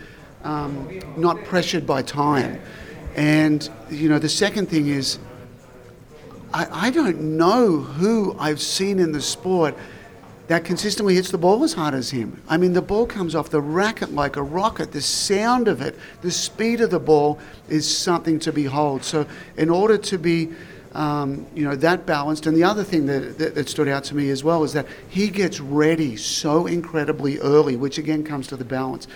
um, 0.44 1.00
not 1.16 1.44
pressured 1.44 1.86
by 1.86 2.02
time. 2.02 2.60
And, 3.14 3.68
you 3.90 4.08
know, 4.08 4.18
the 4.18 4.28
second 4.28 4.68
thing 4.68 4.88
is 4.88 5.18
I, 6.52 6.88
I 6.88 6.90
don't 6.90 7.36
know 7.36 7.78
who 7.78 8.36
I've 8.38 8.60
seen 8.60 8.98
in 8.98 9.12
the 9.12 9.22
sport 9.22 9.76
that 10.48 10.64
consistently 10.64 11.14
hits 11.14 11.30
the 11.30 11.38
ball 11.38 11.62
as 11.62 11.74
hard 11.74 11.94
as 11.94 12.10
him. 12.10 12.42
I 12.48 12.56
mean, 12.56 12.72
the 12.72 12.82
ball 12.82 13.06
comes 13.06 13.36
off 13.36 13.50
the 13.50 13.60
racket 13.60 14.12
like 14.12 14.34
a 14.34 14.42
rocket. 14.42 14.90
The 14.90 15.00
sound 15.00 15.68
of 15.68 15.80
it, 15.80 15.96
the 16.22 16.30
speed 16.32 16.80
of 16.80 16.90
the 16.90 16.98
ball 16.98 17.38
is 17.68 17.86
something 17.86 18.40
to 18.40 18.52
behold. 18.52 19.04
So, 19.04 19.26
in 19.56 19.70
order 19.70 19.96
to 19.96 20.18
be 20.18 20.50
um, 20.92 21.46
you 21.54 21.62
know 21.64 21.76
that 21.76 22.04
balanced, 22.04 22.46
and 22.46 22.56
the 22.56 22.64
other 22.64 22.82
thing 22.82 23.06
that, 23.06 23.38
that, 23.38 23.54
that 23.54 23.68
stood 23.68 23.86
out 23.86 24.02
to 24.04 24.16
me 24.16 24.30
as 24.30 24.42
well 24.42 24.64
is 24.64 24.72
that 24.72 24.86
he 25.08 25.28
gets 25.28 25.60
ready 25.60 26.16
so 26.16 26.66
incredibly 26.66 27.38
early, 27.38 27.76
which 27.76 27.96
again 27.96 28.24
comes 28.24 28.48
to 28.48 28.56
the 28.56 28.64
balance 28.64 29.06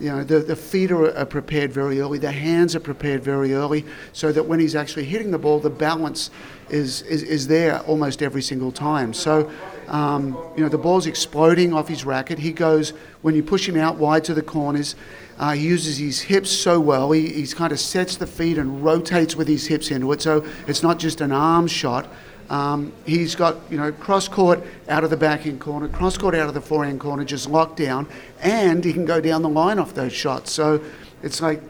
you 0.00 0.08
know, 0.08 0.24
the, 0.24 0.40
the 0.40 0.56
feet 0.56 0.90
are, 0.90 1.16
are, 1.16 1.26
prepared 1.26 1.72
very 1.72 2.00
early, 2.00 2.18
the 2.18 2.32
hands 2.32 2.74
are 2.74 2.80
prepared 2.80 3.22
very 3.22 3.52
early, 3.52 3.84
so 4.12 4.32
that 4.32 4.46
when 4.46 4.58
he's 4.58 4.74
actually 4.74 5.04
hitting 5.04 5.30
the 5.30 5.38
ball, 5.38 5.60
the 5.60 5.70
balance 5.70 6.30
is, 6.70 7.02
is, 7.02 7.22
is 7.22 7.46
there 7.46 7.80
almost 7.80 8.22
every 8.22 8.40
single 8.40 8.72
time. 8.72 9.12
So, 9.12 9.50
um, 9.88 10.38
you 10.56 10.62
know, 10.62 10.68
the 10.68 10.78
ball's 10.78 11.06
exploding 11.06 11.74
off 11.74 11.88
his 11.88 12.04
racket. 12.04 12.38
He 12.38 12.52
goes, 12.52 12.90
when 13.20 13.34
you 13.34 13.42
push 13.42 13.68
him 13.68 13.76
out 13.76 13.96
wide 13.96 14.24
to 14.24 14.34
the 14.34 14.42
corners, 14.42 14.96
uh, 15.38 15.52
he 15.52 15.66
uses 15.66 15.98
his 15.98 16.20
hips 16.20 16.50
so 16.50 16.78
well. 16.78 17.10
He 17.12 17.28
he's 17.28 17.54
kind 17.54 17.72
of 17.72 17.80
sets 17.80 18.16
the 18.16 18.26
feet 18.26 18.58
and 18.58 18.84
rotates 18.84 19.36
with 19.36 19.48
his 19.48 19.66
hips 19.66 19.90
into 19.90 20.12
it. 20.12 20.20
So 20.20 20.44
it's 20.66 20.82
not 20.82 20.98
just 20.98 21.20
an 21.20 21.32
arm 21.32 21.66
shot. 21.66 22.12
Um, 22.50 22.92
he's 23.06 23.36
got 23.36 23.56
you 23.70 23.78
know 23.78 23.92
cross 23.92 24.26
court 24.26 24.60
out 24.88 25.04
of 25.04 25.10
the 25.10 25.16
backhand 25.16 25.60
corner, 25.60 25.88
cross 25.88 26.18
court 26.18 26.34
out 26.34 26.48
of 26.48 26.54
the 26.54 26.60
forehand 26.60 27.00
corner, 27.00 27.24
just 27.24 27.48
locked 27.48 27.76
down, 27.76 28.08
and 28.42 28.84
he 28.84 28.92
can 28.92 29.04
go 29.04 29.20
down 29.20 29.42
the 29.42 29.48
line 29.48 29.78
off 29.78 29.94
those 29.94 30.12
shots. 30.12 30.52
So 30.52 30.82
it's 31.22 31.40
like, 31.40 31.62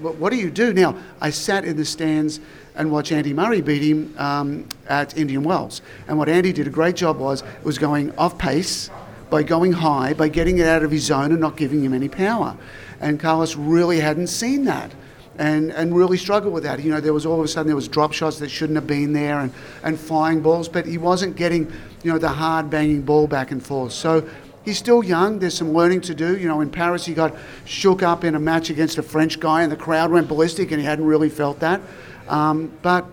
what 0.00 0.30
do 0.30 0.36
you 0.36 0.50
do 0.50 0.74
now? 0.74 0.98
I 1.20 1.30
sat 1.30 1.64
in 1.64 1.76
the 1.76 1.84
stands 1.84 2.40
and 2.74 2.90
watched 2.90 3.12
Andy 3.12 3.32
Murray 3.32 3.62
beat 3.62 3.82
him 3.82 4.14
um, 4.18 4.68
at 4.88 5.16
Indian 5.16 5.44
Wells, 5.44 5.80
and 6.08 6.18
what 6.18 6.28
Andy 6.28 6.52
did 6.52 6.66
a 6.66 6.70
great 6.70 6.96
job 6.96 7.18
was 7.18 7.44
was 7.62 7.78
going 7.78 8.12
off 8.18 8.36
pace 8.36 8.90
by 9.30 9.44
going 9.44 9.72
high, 9.72 10.12
by 10.12 10.28
getting 10.28 10.58
it 10.58 10.66
out 10.66 10.82
of 10.82 10.90
his 10.90 11.04
zone 11.04 11.30
and 11.30 11.40
not 11.40 11.56
giving 11.56 11.84
him 11.84 11.92
any 11.94 12.08
power. 12.08 12.56
And 13.00 13.20
Carlos 13.20 13.54
really 13.54 14.00
hadn't 14.00 14.28
seen 14.28 14.64
that. 14.64 14.92
And, 15.38 15.70
and 15.72 15.96
really 15.96 16.16
struggled 16.16 16.54
with 16.54 16.62
that. 16.64 16.82
You 16.82 16.90
know, 16.90 17.00
there 17.00 17.12
was 17.12 17.26
all 17.26 17.38
of 17.38 17.44
a 17.44 17.48
sudden 17.48 17.66
there 17.66 17.76
was 17.76 17.88
drop 17.88 18.12
shots 18.12 18.38
that 18.38 18.50
shouldn't 18.50 18.76
have 18.76 18.86
been 18.86 19.12
there 19.12 19.40
and, 19.40 19.52
and 19.82 19.98
flying 19.98 20.40
balls, 20.40 20.68
but 20.68 20.86
he 20.86 20.98
wasn't 20.98 21.36
getting, 21.36 21.70
you 22.02 22.12
know, 22.12 22.18
the 22.18 22.28
hard 22.28 22.70
banging 22.70 23.02
ball 23.02 23.26
back 23.26 23.50
and 23.50 23.64
forth. 23.64 23.92
So 23.92 24.28
he's 24.64 24.78
still 24.78 25.04
young. 25.04 25.38
There's 25.38 25.54
some 25.54 25.72
learning 25.72 26.02
to 26.02 26.14
do. 26.14 26.36
You 26.36 26.48
know, 26.48 26.60
in 26.60 26.70
Paris 26.70 27.04
he 27.06 27.14
got 27.14 27.34
shook 27.64 28.02
up 28.02 28.24
in 28.24 28.34
a 28.34 28.40
match 28.40 28.70
against 28.70 28.98
a 28.98 29.02
French 29.02 29.40
guy 29.40 29.62
and 29.62 29.70
the 29.70 29.76
crowd 29.76 30.10
went 30.10 30.28
ballistic 30.28 30.70
and 30.70 30.80
he 30.80 30.86
hadn't 30.86 31.06
really 31.06 31.30
felt 31.30 31.60
that. 31.60 31.80
Um, 32.28 32.72
but 32.82 33.06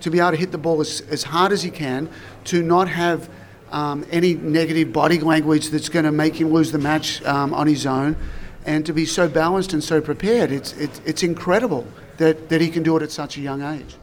to 0.00 0.10
be 0.10 0.18
able 0.18 0.30
to 0.30 0.36
hit 0.36 0.50
the 0.50 0.58
ball 0.58 0.80
as, 0.80 1.02
as 1.02 1.22
hard 1.22 1.52
as 1.52 1.62
he 1.62 1.70
can, 1.70 2.08
to 2.44 2.62
not 2.62 2.88
have 2.88 3.28
um, 3.70 4.04
any 4.10 4.34
negative 4.34 4.92
body 4.92 5.20
language 5.20 5.68
that's 5.68 5.88
going 5.88 6.04
to 6.04 6.10
make 6.10 6.34
him 6.34 6.50
lose 6.50 6.72
the 6.72 6.78
match 6.78 7.22
um, 7.24 7.54
on 7.54 7.66
his 7.66 7.86
own 7.86 8.16
and 8.64 8.84
to 8.86 8.92
be 8.92 9.06
so 9.06 9.28
balanced 9.28 9.72
and 9.72 9.82
so 9.82 10.00
prepared, 10.00 10.52
it's, 10.52 10.72
it's, 10.74 11.00
it's 11.04 11.22
incredible 11.22 11.86
that, 12.18 12.48
that 12.48 12.60
he 12.60 12.68
can 12.70 12.82
do 12.82 12.96
it 12.96 13.02
at 13.02 13.10
such 13.10 13.36
a 13.36 13.40
young 13.40 13.62
age. 13.62 13.96